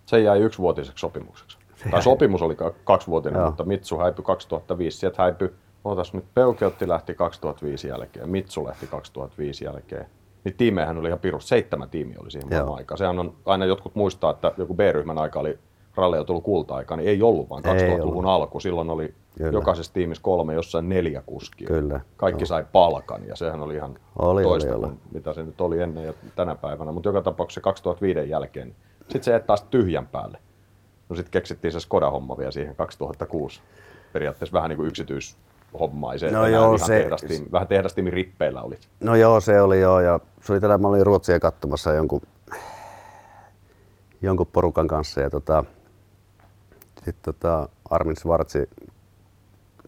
[0.07, 1.59] Se jäi yksivuotiseksi sopimukseksi.
[1.77, 3.47] Se tai sopimus oli kaksivuotinen, Joo.
[3.47, 4.99] mutta Mitsu häipyi 2005.
[4.99, 5.53] Sieltä häipyi,
[5.85, 10.07] ootas nyt, Peukeutti lähti 2005 jälkeen, Mitsu lähti 2005 jälkeen.
[10.45, 12.99] Niin tiimeihän oli ihan pirus, seitsemän tiimiä oli siihen aikaan.
[12.99, 15.59] Sehän on, aina jotkut muistaa, että joku B-ryhmän aika oli
[15.97, 18.61] ralli tullut kulta-aika, niin ei ollut vaan 2000-luvun alku.
[18.61, 19.51] Silloin oli Kyllä.
[19.53, 21.69] jokaisessa tiimissä kolme, jossain neljä kuskia.
[21.69, 22.01] Kyllä.
[22.17, 22.47] Kaikki no.
[22.47, 24.95] sai palkan ja sehän oli ihan oli, toista oli, oli.
[25.13, 26.93] mitä se nyt oli ennen ja tänä päivänä.
[26.93, 30.39] Mutta joka tapauksessa 2005 jälkeen, sitten se taas tyhjän päälle.
[31.09, 33.61] No sitten keksittiin se Skoda-homma vielä siihen 2006.
[34.13, 34.89] Periaatteessa vähän niin kuin
[35.75, 36.33] yksityishommaiseen.
[36.33, 37.01] No joo, ihan se...
[37.01, 38.79] Tehdastiimi, vähän tehdastiimin rippeillä oli.
[39.01, 40.01] No joo, se oli joo.
[40.01, 42.21] Ja se oli tällä, mä olin Ruotsia katsomassa jonkun,
[44.23, 45.21] jonkun porukan kanssa.
[45.21, 45.65] Ja tota,
[47.05, 48.71] sitten tota Armin Svartsi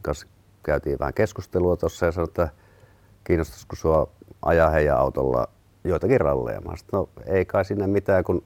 [0.03, 0.27] kanssa
[0.63, 2.49] käytiin vähän keskustelua tuossa ja sanoi, että
[3.25, 4.09] kiinnostaisiko sua
[4.43, 5.49] ajaa heidän autolla
[5.85, 6.61] joitakin ralleja.
[6.61, 8.43] Mä sanoin, no ei kai sinne mitään, kun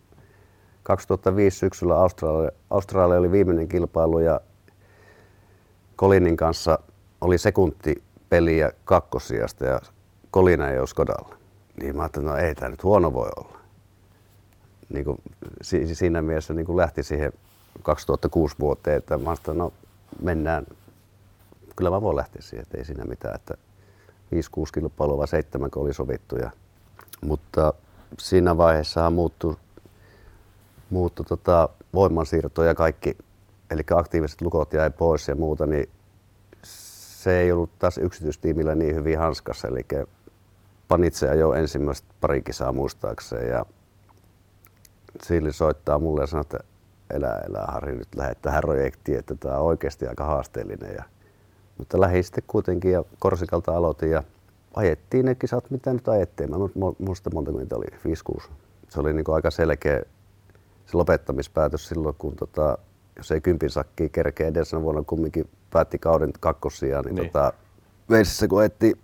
[0.83, 4.40] 2005 syksyllä Australia, Australia oli viimeinen kilpailu ja
[5.96, 6.79] Kolinin kanssa
[7.20, 9.80] oli sekunti peliä kakkosijasta ja
[10.30, 11.37] Kolina ei ole Skodalla.
[11.80, 13.59] Niin mä ajattelin, no ei tämä nyt huono voi olla.
[14.88, 15.18] Niin kuin,
[15.92, 17.33] siinä mielessä niin kuin lähti siihen
[17.83, 19.72] 2006 vuoteen, että mä sanoin, no
[20.22, 20.66] mennään,
[21.76, 23.54] kyllä mä voin lähteä siihen, että ei siinä mitään, että
[24.35, 24.37] 5-6
[24.74, 26.37] kilpailua vai 7 oli sovittu.
[26.37, 26.50] Ja,
[27.20, 27.74] mutta
[28.18, 29.56] siinä vaiheessa muuttui,
[30.90, 33.16] muuttui tota, voimansiirto ja kaikki,
[33.70, 35.88] eli aktiiviset lukot jäi pois ja muuta, niin
[37.20, 39.87] se ei ollut taas yksityistiimillä niin hyvin hanskassa, eli
[40.88, 43.66] Panitse jo ensimmäistä pari kisaa muistaakseen ja
[45.22, 46.59] Silli soittaa mulle ja sanoo, että
[47.11, 50.94] elää, elää Harri, nyt lähdet tähän projektiin, että tämä on oikeasti aika haasteellinen.
[50.94, 51.04] Ja,
[51.78, 54.22] mutta lähdin sitten kuitenkin ja Korsikalta aloitin ja
[54.74, 56.50] ajettiin ne kisat, mitä nyt ajettiin.
[56.50, 56.56] Mä
[56.98, 57.87] muista monta niitä oli,
[58.38, 58.50] 5-6.
[58.88, 60.02] Se oli niin aika selkeä
[60.87, 62.78] se lopettamispäätös silloin, kun tota,
[63.16, 67.26] jos ei kympin sakki kerkeä edellisenä vuonna kumminkin päätti kauden kakkosia, niin, niin.
[67.26, 67.52] Tota,
[68.11, 68.94] Veisissä kun etti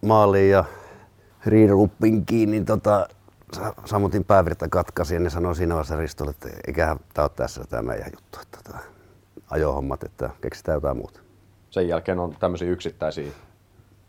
[0.00, 0.64] maaliin ja
[1.46, 3.08] Riiruppin kiinni, niin tota,
[3.84, 7.82] sammutin päävirta katkaisi ja ne sanoi siinä vaiheessa Ristolle, että eiköhän tämä ole tässä tämä
[7.82, 8.78] meidän juttu, että tämä
[9.50, 11.20] ajohommat, että keksitään jotain muuta.
[11.70, 13.32] Sen jälkeen on tämmöisiä yksittäisiä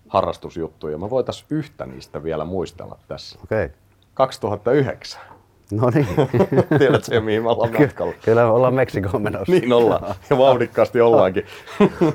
[0.07, 0.97] harrastusjuttuja.
[0.97, 3.39] Mä voitais yhtä niistä vielä muistella tässä.
[3.43, 3.65] Okei.
[3.65, 3.77] Okay.
[4.13, 5.21] 2009.
[5.71, 6.07] No niin.
[6.79, 8.13] Tiedätkö, mihin me ollaan matkalla?
[8.25, 9.51] Kyllä me ollaan Meksikoon menossa.
[9.51, 10.15] niin ollaan.
[10.29, 11.45] Ja vauhdikkaasti ollaankin.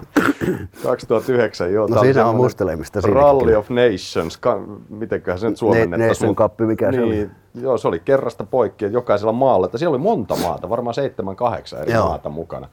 [0.82, 1.86] 2009, joo.
[1.86, 3.00] No siinä on mustelemista.
[3.00, 4.36] Rally of Nations.
[4.36, 6.28] Ka- mitenköhän se nyt suomennettaisiin?
[6.28, 7.30] Nation Cup, mikä niin, se oli?
[7.54, 11.36] Joo, se oli kerrasta poikki, että jokaisella maalla, että siellä oli monta maata, varmaan seitsemän,
[11.36, 12.08] kahdeksan eri joo.
[12.08, 12.68] maata mukana.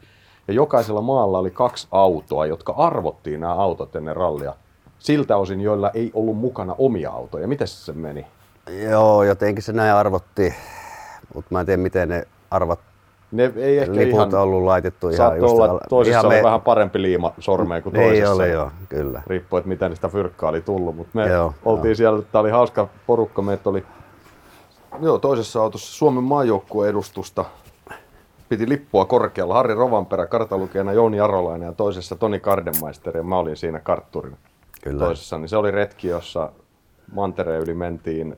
[0.47, 4.53] Ja jokaisella maalla oli kaksi autoa, jotka arvottiin nämä autot ennen rallia
[4.99, 7.47] siltä osin, joilla ei ollut mukana omia autoja.
[7.47, 8.25] Miten se meni?
[8.69, 10.53] Joo, jotenkin se näin arvotti,
[11.35, 12.79] mutta mä en tiedä miten ne arvat
[13.31, 16.43] ne ei ehkä liput ihan, ollut laitettu ihan just olla, toisissa ihan oli me...
[16.43, 18.15] vähän parempi liima sormeen kuin toisessa.
[18.15, 19.21] Ei ole, joo, kyllä.
[19.27, 21.95] Riippuu, että miten sitä fyrkkaa oli tullut, mutta me joo, oltiin joo.
[21.95, 23.85] siellä, tämä oli hauska porukka, meitä oli
[25.01, 27.45] joo, toisessa autossa Suomen maajoukkueen edustusta,
[28.49, 29.53] piti lippua korkealla.
[29.53, 34.37] Harri Rovanperä, kartalukijana Jouni Arolainen ja toisessa Toni Kardemeister ja mä olin siinä kartturina
[34.83, 35.05] Kyllä.
[35.05, 35.37] toisessa.
[35.37, 36.51] Niin se oli retki, jossa
[37.13, 38.37] mantereen yli mentiin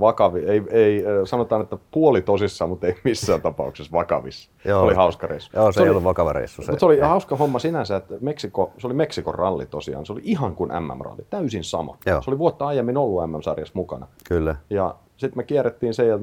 [0.00, 4.50] vakavi, ei, ei, sanotaan, että puoli tosissaan, mutta ei missään tapauksessa vakavissa.
[4.64, 5.50] Joo, oli hauska reissu.
[5.54, 6.62] Joo, se, se ei oli, ollut vakava reissu.
[6.62, 7.00] Se, mutta se oli ei.
[7.00, 10.06] hauska homma sinänsä, että Meksiko, se oli Meksikon ralli tosiaan.
[10.06, 11.96] Se oli ihan kuin MM-ralli, täysin sama.
[12.06, 12.22] Joo.
[12.22, 14.06] Se oli vuotta aiemmin ollut MM-sarjassa mukana.
[14.28, 14.56] Kyllä.
[14.70, 16.18] Ja sitten me kierrettiin sen ja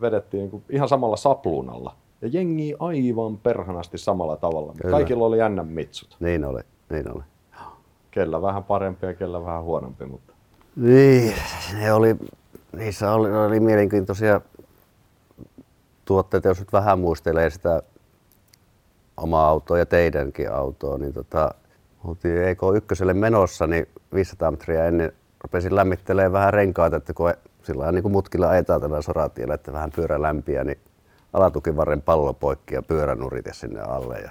[0.00, 1.94] vedettiin niin ihan samalla sapluunalla.
[2.22, 4.72] Ja jengi aivan perhanasti samalla tavalla.
[4.82, 4.96] Kyllä.
[4.96, 6.16] Kaikilla oli jännän mitsut.
[6.20, 6.60] Niin oli,
[6.90, 7.22] niin oli.
[8.10, 10.32] Kellä vähän parempi ja kellä vähän huonompi, mutta...
[10.76, 11.34] Niin,
[11.80, 12.16] ne oli
[12.76, 14.40] niissä oli, oli mielenkiintoisia
[16.04, 17.82] tuotteita, jos nyt vähän muistelee sitä
[19.16, 21.54] omaa autoa ja teidänkin autoa, niin tota,
[22.04, 28.02] oltiin EK1 menossa, niin 500 metriä ennen rupesin lämmittelemään vähän renkaita, että kun sillä niin
[28.02, 30.78] kuin mutkilla ajetaan tällä soratiellä, että vähän pyörä lämpiä, niin
[31.32, 34.18] alatukivarren pallo poikki ja pyörän urite sinne alle.
[34.18, 34.30] Ja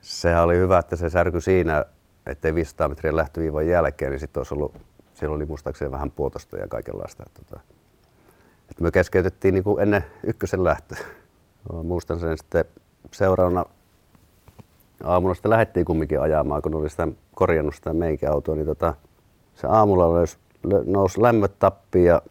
[0.00, 1.84] sehän oli hyvä, että se särky siinä,
[2.26, 4.76] ettei 500 metriä lähtöviivan jälkeen, niin sitten olisi ollut,
[5.22, 7.22] siellä oli muistaakseni vähän puotosta ja kaikenlaista.
[7.26, 7.60] Että, tota,
[8.70, 10.94] että me keskeytettiin niin kuin ennen ykkösen lähtö.
[11.82, 12.64] Muistan sen sitten
[13.12, 13.64] seuraavana
[15.04, 18.94] aamulla sitten lähdettiin kumminkin ajamaan, kun oli sitä korjannut sitä meikä autoa, niin tota,
[19.54, 20.38] se aamulla nousi,
[20.86, 22.22] nousi lämmöt tappiin ja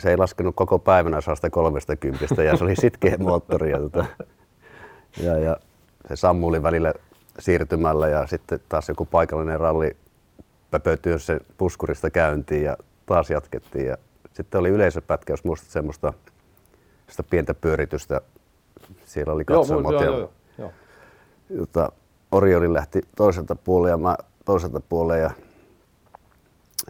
[0.00, 3.70] se ei laskenut koko päivänä 130 ja se oli sitkeä moottori.
[3.70, 4.04] Ja, tota,
[5.22, 5.56] ja, ja
[6.08, 6.94] se sammuli välillä
[7.38, 9.96] siirtymällä ja sitten taas joku paikallinen ralli
[10.80, 13.86] pöpötyi se puskurista käyntiin ja taas jatkettiin.
[13.86, 13.96] Ja
[14.32, 16.12] sitten oli yleisöpätkä, jos muistat semmoista
[17.10, 18.20] sitä pientä pyöritystä.
[19.04, 20.72] Siellä oli katsomot joo, joo, joo, joo.
[21.50, 21.92] Jota,
[22.32, 25.30] Orioli lähti toiselta puolelta ja mä toiselta puolelta ja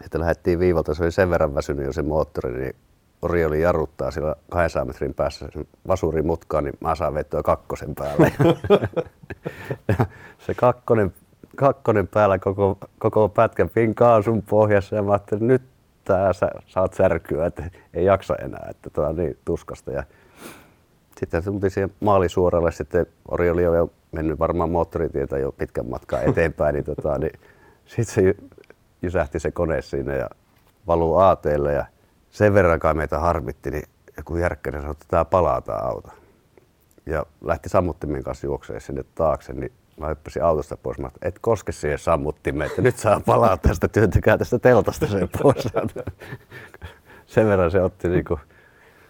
[0.01, 2.75] sitten lähdettiin viivalta, se oli sen verran väsynyt jo se moottori, niin
[3.21, 8.33] Orioli jarruttaa siellä 200 metrin päässä sen vasurin mutkaan, niin mä saan vettyä kakkosen päälle.
[10.45, 11.13] se kakkonen,
[11.55, 15.61] kakkonen päällä koko, koko pätkän pinkaan sun pohjassa ja mä ajattelin, nyt
[16.03, 17.63] tää sä saat särkyä, että
[17.93, 19.91] ei jaksa enää, että tää on niin tuskasta.
[19.91, 20.03] Ja
[21.17, 26.73] sitten tultiin siihen maalisuoralle, sitten Ori oli jo mennyt varmaan moottoritietä jo pitkän matkaa eteenpäin,
[26.73, 27.39] niin, tota, niin
[27.85, 28.35] sitten se
[29.01, 30.29] jysähti se kone sinne ja
[30.87, 31.85] valuu aateelle ja
[32.29, 33.83] sen verran kai meitä harmitti, niin
[34.17, 36.09] joku järkkäinen sanoi, että tämä palaa tämä auto.
[37.05, 40.99] Ja lähti sammuttimen kanssa juokseen sinne taakse, niin mä hyppäsin autosta pois.
[40.99, 45.67] Mä et koske siihen sammuttimeen, että nyt saa palaa tästä, työntäkää tästä teltasta sen pois.
[47.25, 48.39] sen verran se otti niinku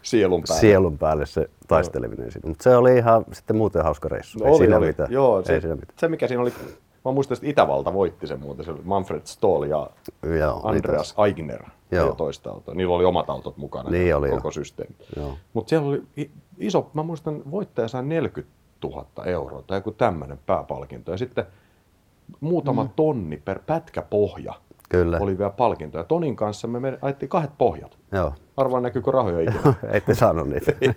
[0.02, 0.62] sielun päälle.
[0.62, 2.50] sielun päälle se taisteleminen siinä.
[2.50, 4.40] Mutta se oli ihan sitten muuten hauska reissu.
[4.40, 4.88] No, ei oli, siinä oli.
[4.88, 5.12] Mitään.
[5.12, 6.00] Joo, se, ei siinä mitään.
[6.00, 6.54] se mikä siinä oli,
[7.06, 9.90] mä muistan, että Itävalta voitti sen muuten, se oli Manfred Stoll ja
[10.40, 12.16] Joo, Andreas Aigner Joo.
[12.16, 12.74] toista autoa.
[12.74, 14.52] Niillä oli omat autot mukana, niin oli koko jo.
[14.52, 14.96] systeemi.
[15.54, 16.04] Mutta siellä oli
[16.58, 18.56] iso, mä muistan, voittaja sai 40
[18.90, 21.12] 000 euroa tai joku tämmöinen pääpalkinto.
[21.12, 21.46] Ja sitten
[22.40, 22.90] muutama mm.
[22.96, 24.54] tonni per pätkäpohja
[24.90, 25.18] Kyllä.
[25.22, 26.04] oli vielä palkintoja.
[26.04, 27.98] Tonin kanssa me ajettiin kahdet pohjat.
[28.12, 28.34] Joo.
[28.58, 29.74] Arvaan näkyykö rahoja ikinä.
[29.92, 30.72] Ette saanut niitä.
[30.82, 30.94] ei,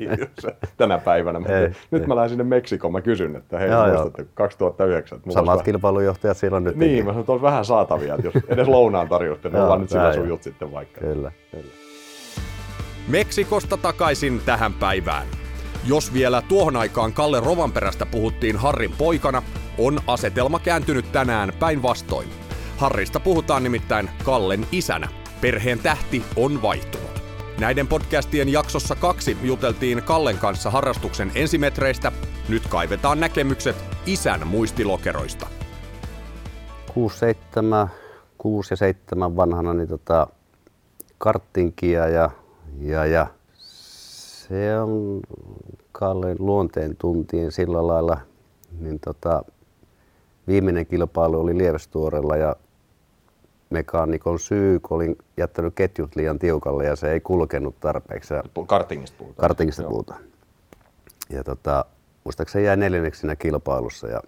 [0.77, 1.39] tänä päivänä.
[1.39, 2.09] Ei, nyt ei.
[2.09, 5.21] mä lähdin sinne Meksikoon, mä kysyn, että hei, joo, muistatte, 2009.
[5.29, 5.65] Samat vähän...
[5.65, 6.77] kilpailujohtajat siellä nyt.
[6.77, 10.13] Niin, mä sanoin, että vähän saatavia, että jos edes lounaan tarjotte, niin ollaan nyt sillä
[10.13, 11.01] sujut sitten vaikka.
[11.01, 11.73] Kyllä, kyllä.
[13.09, 15.27] Meksikosta takaisin tähän päivään.
[15.89, 19.43] Jos vielä tuohon aikaan Kalle Rovanperästä puhuttiin Harrin poikana,
[19.79, 22.29] on asetelma kääntynyt tänään päinvastoin.
[22.77, 25.09] Harrista puhutaan nimittäin Kallen isänä.
[25.41, 27.23] Perheen tähti on vaihtunut.
[27.61, 32.13] Näiden podcastien jaksossa kaksi juteltiin Kallen kanssa harrastuksen ensimetreistä.
[32.49, 35.47] Nyt kaivetaan näkemykset isän muistilokeroista.
[36.95, 37.91] 6, 7,
[38.39, 40.27] 6 ja 7 vanhana niin tota,
[41.19, 42.31] karttinkia ja,
[42.81, 43.27] ja, ja
[44.49, 45.21] se on
[45.99, 48.21] Kallen luonteen tuntien sillä lailla,
[48.81, 49.43] niin tota,
[50.47, 52.57] viimeinen kilpailu oli Lievestuorella ja
[53.71, 58.35] mekaanikon syy, kun olin jättänyt ketjut liian tiukalle ja se ei kulkenut tarpeeksi.
[58.67, 59.41] Kartingista puhutaan.
[59.41, 60.21] Kartingista puhutaan.
[61.31, 61.85] Ja tota,
[62.25, 64.21] muistaakseni jäi neljänneksi siinä kilpailussa ja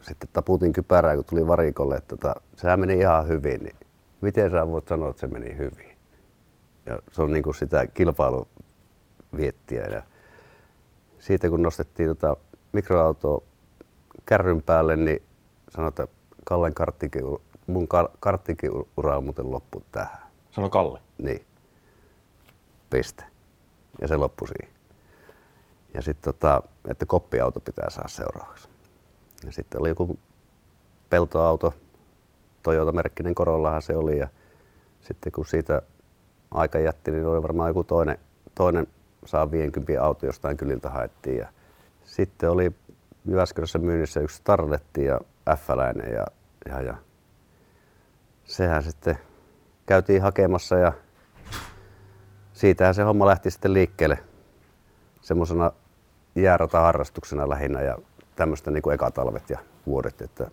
[0.00, 3.76] sitten taputin kypärää, kun tuli varikolle, että tota, sehän meni ihan hyvin, niin
[4.20, 5.96] miten sä voit sanoa, että se meni hyvin?
[6.86, 9.84] Ja se on niin kuin sitä kilpailuviettiä.
[9.84, 10.02] Ja
[11.26, 12.36] siitä kun nostettiin tota
[12.72, 13.42] mikroautoa
[14.26, 15.22] kärryn päälle, niin
[15.68, 17.22] sanotaan, että Kallen karttikin
[17.66, 20.22] mun kar- karttikiura on muuten loppu tähän.
[20.50, 21.00] Sano Kalle?
[21.18, 21.46] Niin.
[22.90, 23.24] Piste.
[24.00, 24.74] Ja se loppui siihen.
[25.94, 28.68] Ja sitten tota, että koppiauto pitää saada seuraavaksi.
[29.46, 30.18] Ja sitten oli joku
[31.10, 31.74] peltoauto,
[32.62, 34.18] Toyota-merkkinen Corollahan se oli.
[34.18, 34.28] Ja
[35.00, 35.82] sitten kun siitä
[36.50, 38.18] aika jätti, niin oli varmaan joku toinen,
[38.54, 38.86] toinen
[39.26, 41.38] saa 50 auto jostain kyliltä haettiin.
[41.38, 41.48] Ja
[42.04, 42.72] sitten oli
[43.24, 45.20] Jyväskylässä myynnissä yksi Starletti ja
[45.56, 45.68] f
[46.12, 46.26] ja,
[46.68, 46.96] ja, ja
[48.44, 49.18] sehän sitten
[49.86, 50.92] käytiin hakemassa ja
[52.52, 54.18] siitähän se homma lähti sitten liikkeelle
[55.20, 55.72] semmoisena
[56.34, 57.98] jäärata-harrastuksena lähinnä ja
[58.36, 60.50] tämmöistä niin kuin ekatalvet ja vuodet, että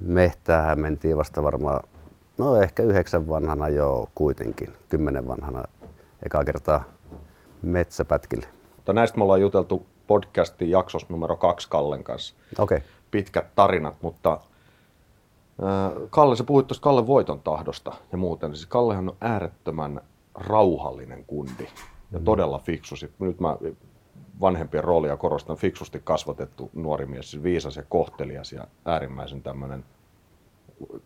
[0.00, 1.88] mehtäähän mentiin vasta varmaan,
[2.38, 5.64] no ehkä yhdeksän vanhana jo kuitenkin, kymmenen vanhana
[6.26, 6.84] eka kertaa
[7.68, 8.46] metsäpätkille.
[8.76, 12.34] Mutta näistä me ollaan juteltu podcastin jaksossa numero kaksi Kallen kanssa.
[12.58, 12.80] Okay.
[13.10, 14.40] Pitkät tarinat, mutta
[16.10, 18.54] Kalle, sä puhuit tuosta Kalle voiton tahdosta ja muuten.
[18.54, 20.00] Siis Kallehan on äärettömän
[20.34, 21.68] rauhallinen kundi
[22.12, 22.24] ja mm.
[22.24, 22.94] todella fiksu.
[23.18, 23.56] Nyt mä
[24.40, 29.84] vanhempien roolia korostan, fiksusti kasvatettu nuori mies, siis viisas ja kohtelias ja äärimmäisen tämmöinen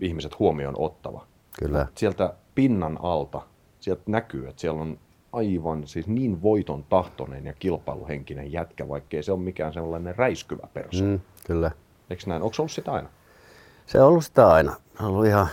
[0.01, 1.27] ihmiset huomioon ottava.
[1.61, 1.87] Kyllä.
[1.95, 3.41] Sieltä pinnan alta,
[3.81, 4.99] sieltä näkyy, että siellä on
[5.33, 11.13] aivan siis niin voiton tahtoinen ja kilpailuhenkinen jätkä, vaikkei se ole mikään sellainen räiskyvä persoona.
[11.13, 11.71] Mm, kyllä.
[12.11, 12.43] Eikö näin?
[12.43, 13.09] Onko se ollut sitä aina?
[13.87, 14.77] Se on ollut sitä aina.
[14.97, 15.47] Se on ollut ihan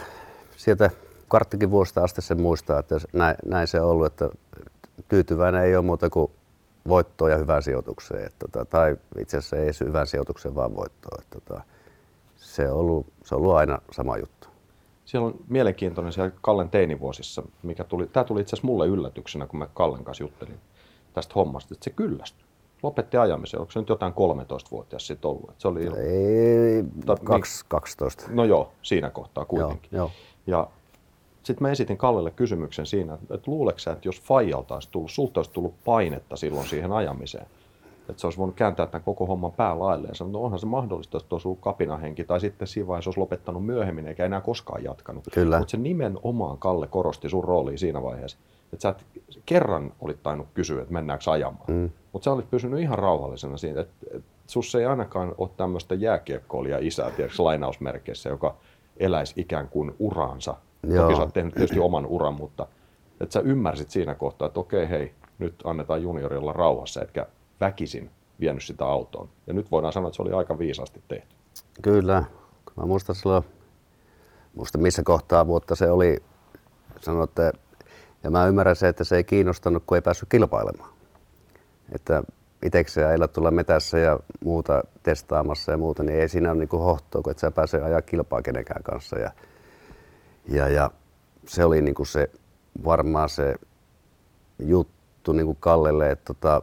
[0.57, 0.89] sieltä
[1.27, 4.29] karttikin vuosta asti se muistaa, että näin, näin se on ollut, että
[5.07, 6.31] tyytyväinen ei ole muuta kuin
[6.87, 8.25] voittoa ja hyvään sijoitukseen.
[8.25, 11.17] Että, tota, tai itse asiassa ei edes hyvään sijoitukseen, vaan voittoa.
[11.21, 11.63] Että, tota,
[12.35, 14.47] se, on ollut, se on ollut aina sama juttu.
[15.07, 19.59] Siellä on mielenkiintoinen siellä Kallen teinivuosissa, mikä tuli, tämä tuli itse asiassa mulle yllätyksenä, kun
[19.59, 20.59] mä Kallen kanssa juttelin
[21.13, 22.45] tästä hommasta, että se kyllästyi.
[22.83, 23.59] Lopetti ajamisen.
[23.59, 25.49] Onko se nyt jotain 13-vuotias sitten ollut?
[25.49, 27.15] Että se oli, ei, tai,
[27.67, 28.23] 12.
[28.29, 29.89] No joo, siinä kohtaa kuitenkin.
[29.91, 30.11] Joo,
[30.47, 30.59] joo.
[30.59, 30.67] Ja
[31.43, 35.51] sitten mä esitin Kallelle kysymyksen siinä, että, luuleeko että jos Fajalta olisi tullut, sulta olisi
[35.51, 37.47] tullut painetta silloin siihen ajamiseen,
[38.09, 40.15] että se olisi voinut kääntää tämän koko homman päälailleen.
[40.15, 43.65] Sanoin, no onhan se mahdollista, että olisi ollut kapinahenki, tai sitten siinä vaiheessa olisi lopettanut
[43.65, 45.23] myöhemmin, eikä enää koskaan jatkanut.
[45.33, 45.57] Kyllä.
[45.57, 48.37] Mutta se nimenomaan Kalle korosti sun rooliin siinä vaiheessa,
[48.73, 49.05] että sä et,
[49.45, 51.65] kerran olit tainnut kysyä, että mennäänkö ajamaan.
[51.67, 51.89] Mm.
[52.13, 56.79] Mutta sä olit pysynyt ihan rauhallisena siinä, että, että sus ei ainakaan ole tämmöistä jääkiekkoilijaa
[56.81, 58.55] isää, tiedätkö, lainausmerkeissä, joka
[58.99, 61.03] eläisi ikään kuin uraansa Joo.
[61.03, 62.67] Toki sä oot tehnyt tietysti oman uran, mutta
[63.21, 67.25] että sä ymmärsit siinä kohtaa, että okei hei, nyt annetaan juniorilla rauhassa, etkä
[67.61, 69.29] väkisin vienyt sitä autoon.
[69.47, 71.35] Ja nyt voidaan sanoa, että se oli aika viisaasti tehty.
[71.81, 72.23] Kyllä.
[72.77, 73.43] Mä muistan silloin,
[74.55, 76.23] muista missä kohtaa vuotta se oli,
[77.01, 77.51] sanoitte,
[78.23, 80.93] ja mä ymmärrän se, että se ei kiinnostanut, kun ei päässyt kilpailemaan.
[81.91, 82.23] Että
[82.65, 87.21] itsekseen ajella tulla metässä ja muuta testaamassa ja muuta, niin ei siinä ole niin hohtoa,
[87.21, 89.19] kun et sä pääse ajaa kilpaa kenenkään kanssa.
[89.19, 89.31] Ja
[90.47, 90.91] ja, ja
[91.47, 92.31] se oli niin kuin se,
[92.83, 93.55] varmaan se
[94.59, 96.61] juttu niin kuin Kallelle, että tota,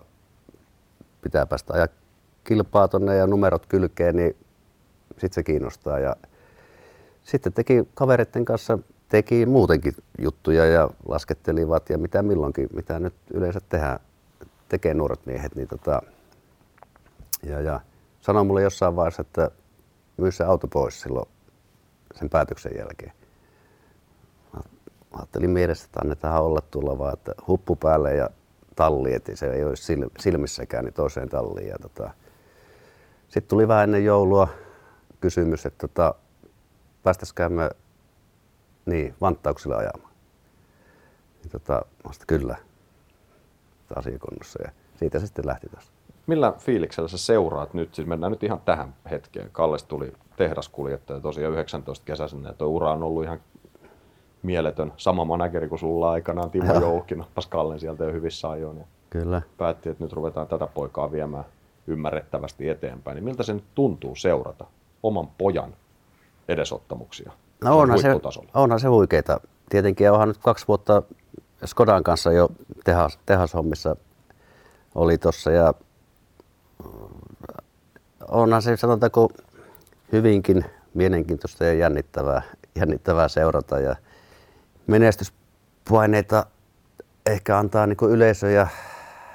[1.25, 1.89] pitää päästä ajaa
[2.45, 4.37] kilpaa tonne ja numerot kylkeen, niin
[5.11, 5.99] sitten se kiinnostaa.
[5.99, 6.17] Ja
[7.23, 13.61] sitten teki kavereiden kanssa teki muutenkin juttuja ja laskettelivat ja mitä milloinkin, mitä nyt yleensä
[13.69, 13.99] tehdään,
[14.69, 15.55] tekee nuoret miehet.
[15.55, 16.03] Niin tota,
[17.43, 17.81] ja, ja
[18.21, 19.51] sanoi mulle jossain vaiheessa, että
[20.17, 21.29] myy se auto pois silloin
[22.15, 23.13] sen päätöksen jälkeen
[25.19, 28.31] ajattelin mielessä, että annetaan olla tulla vaan, että huppu päälle ja
[28.77, 31.69] talli, että se ei olisi silmissäkään niin toiseen talliin.
[31.69, 32.11] Ja tota,
[33.29, 34.49] sitten tuli vähän ennen joulua
[35.21, 36.15] kysymys, että tota,
[37.03, 37.53] päästäisikään
[38.87, 40.13] niin, vanttauksille ajamaan.
[41.43, 42.57] Niin tota, vasta kyllä,
[43.97, 45.93] asiakunnossa ja siitä se sitten lähti taas.
[46.27, 47.95] Millä fiiliksellä sä seuraat nyt?
[47.95, 49.49] Siis mennään nyt ihan tähän hetkeen.
[49.53, 53.41] Kalles tuli tehdaskuljettaja tosiaan 19 kesäisenä ja tuo ura on ollut ihan
[54.45, 58.79] mieletön sama manageri kuin sulla aikanaan, Timo Joukki nappasi Kallen sieltä jo hyvissä ajoin.
[58.79, 59.43] Ja Kyllä.
[59.59, 61.45] Päätti, että nyt ruvetaan tätä poikaa viemään
[61.87, 63.15] ymmärrettävästi eteenpäin.
[63.15, 64.65] Niin miltä se nyt tuntuu seurata
[65.03, 65.75] oman pojan
[66.49, 67.33] edesottamuksia
[67.65, 68.09] no onhan se,
[68.55, 69.41] onhan se huikeita.
[69.71, 71.03] Tietenkin onhan nyt kaksi vuotta
[71.65, 72.49] Skodan kanssa jo
[72.85, 73.97] tehas, tehashommissa
[74.95, 75.75] oli tuossa ja
[78.29, 79.29] onhan se sanotaanko
[80.13, 80.65] hyvinkin
[80.95, 82.43] mielenkiintoista ja jännittävää,
[82.75, 83.81] jännittävää seurata.
[83.81, 83.97] Ja
[84.87, 86.47] menestyspaineita
[87.27, 88.67] ehkä antaa niin yleisö ja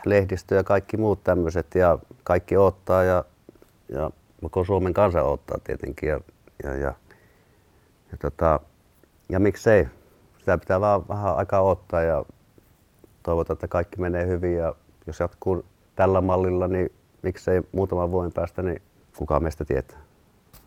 [0.06, 3.26] lehdistö ja kaikki muut tämmöiset ja kaikki ottaa ja,
[3.90, 6.20] ja koko Suomen kansa ottaa tietenkin ja,
[6.64, 6.94] ja, ja,
[8.12, 8.60] ja, tota,
[9.30, 9.88] ja miksei.
[10.38, 12.26] Sitä pitää vaan vähän aikaa ottaa ja
[13.24, 14.76] toivotaan, että kaikki menee hyvin ja
[15.08, 16.92] jos jatkuu tällä mallilla, niin
[17.22, 18.82] miksei muutaman vuoden päästä, niin
[19.18, 20.00] kukaan meistä tietää.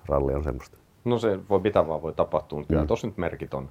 [0.09, 0.78] Ralli on semmoista.
[1.05, 2.76] No se voi mitä vaan voi tapahtua, mutta mm.
[2.76, 3.70] kyllä tosi nyt merkit on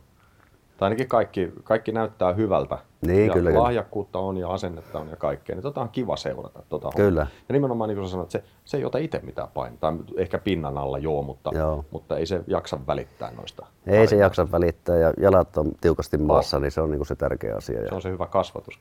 [0.81, 2.77] tai ainakin kaikki, kaikki näyttää hyvältä.
[3.01, 5.55] Niin, ja kyllä, lahjakkuutta on ja asennetta on ja kaikkea.
[5.55, 6.63] Niin tota on kiva seurata.
[6.69, 7.27] Tota kyllä.
[7.49, 9.93] Ja nimenomaan niin kuin sä sanoit, se, se ei ota itse mitään painetta.
[10.17, 11.85] Ehkä pinnan alla joo, mutta, joo.
[11.91, 13.65] mutta ei se jaksa välittää noista.
[13.65, 14.09] Ei parinoista.
[14.09, 16.61] se jaksa välittää ja jalat on tiukasti maassa, oh.
[16.61, 17.89] niin se on niin kuin se tärkeä asia.
[17.89, 18.79] Se on se hyvä kasvatus.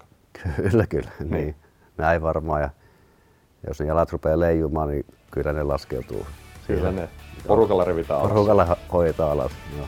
[0.56, 1.10] Kyllä, kyllä.
[1.18, 1.30] Niin.
[1.30, 1.54] niin.
[1.96, 2.62] Näin varmaan.
[2.62, 2.70] Ja
[3.66, 6.26] jos ne jalat rupeaa leijumaan, niin kyllä ne laskeutuu.
[6.66, 7.08] Kyllä ne.
[7.46, 8.32] Porukalla revitään alas.
[8.32, 9.52] Porukalla hoitaa alas.
[9.78, 9.86] Joo.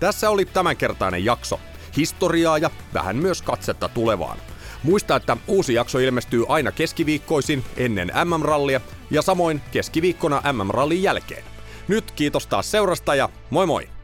[0.00, 1.60] Tässä oli tämänkertainen jakso.
[1.96, 4.38] Historiaa ja vähän myös katsetta tulevaan.
[4.82, 8.80] Muista, että uusi jakso ilmestyy aina keskiviikkoisin ennen MM-rallia
[9.10, 11.44] ja samoin keskiviikkona MM-rallin jälkeen.
[11.88, 13.97] Nyt kiitos taas seurasta ja moi moi!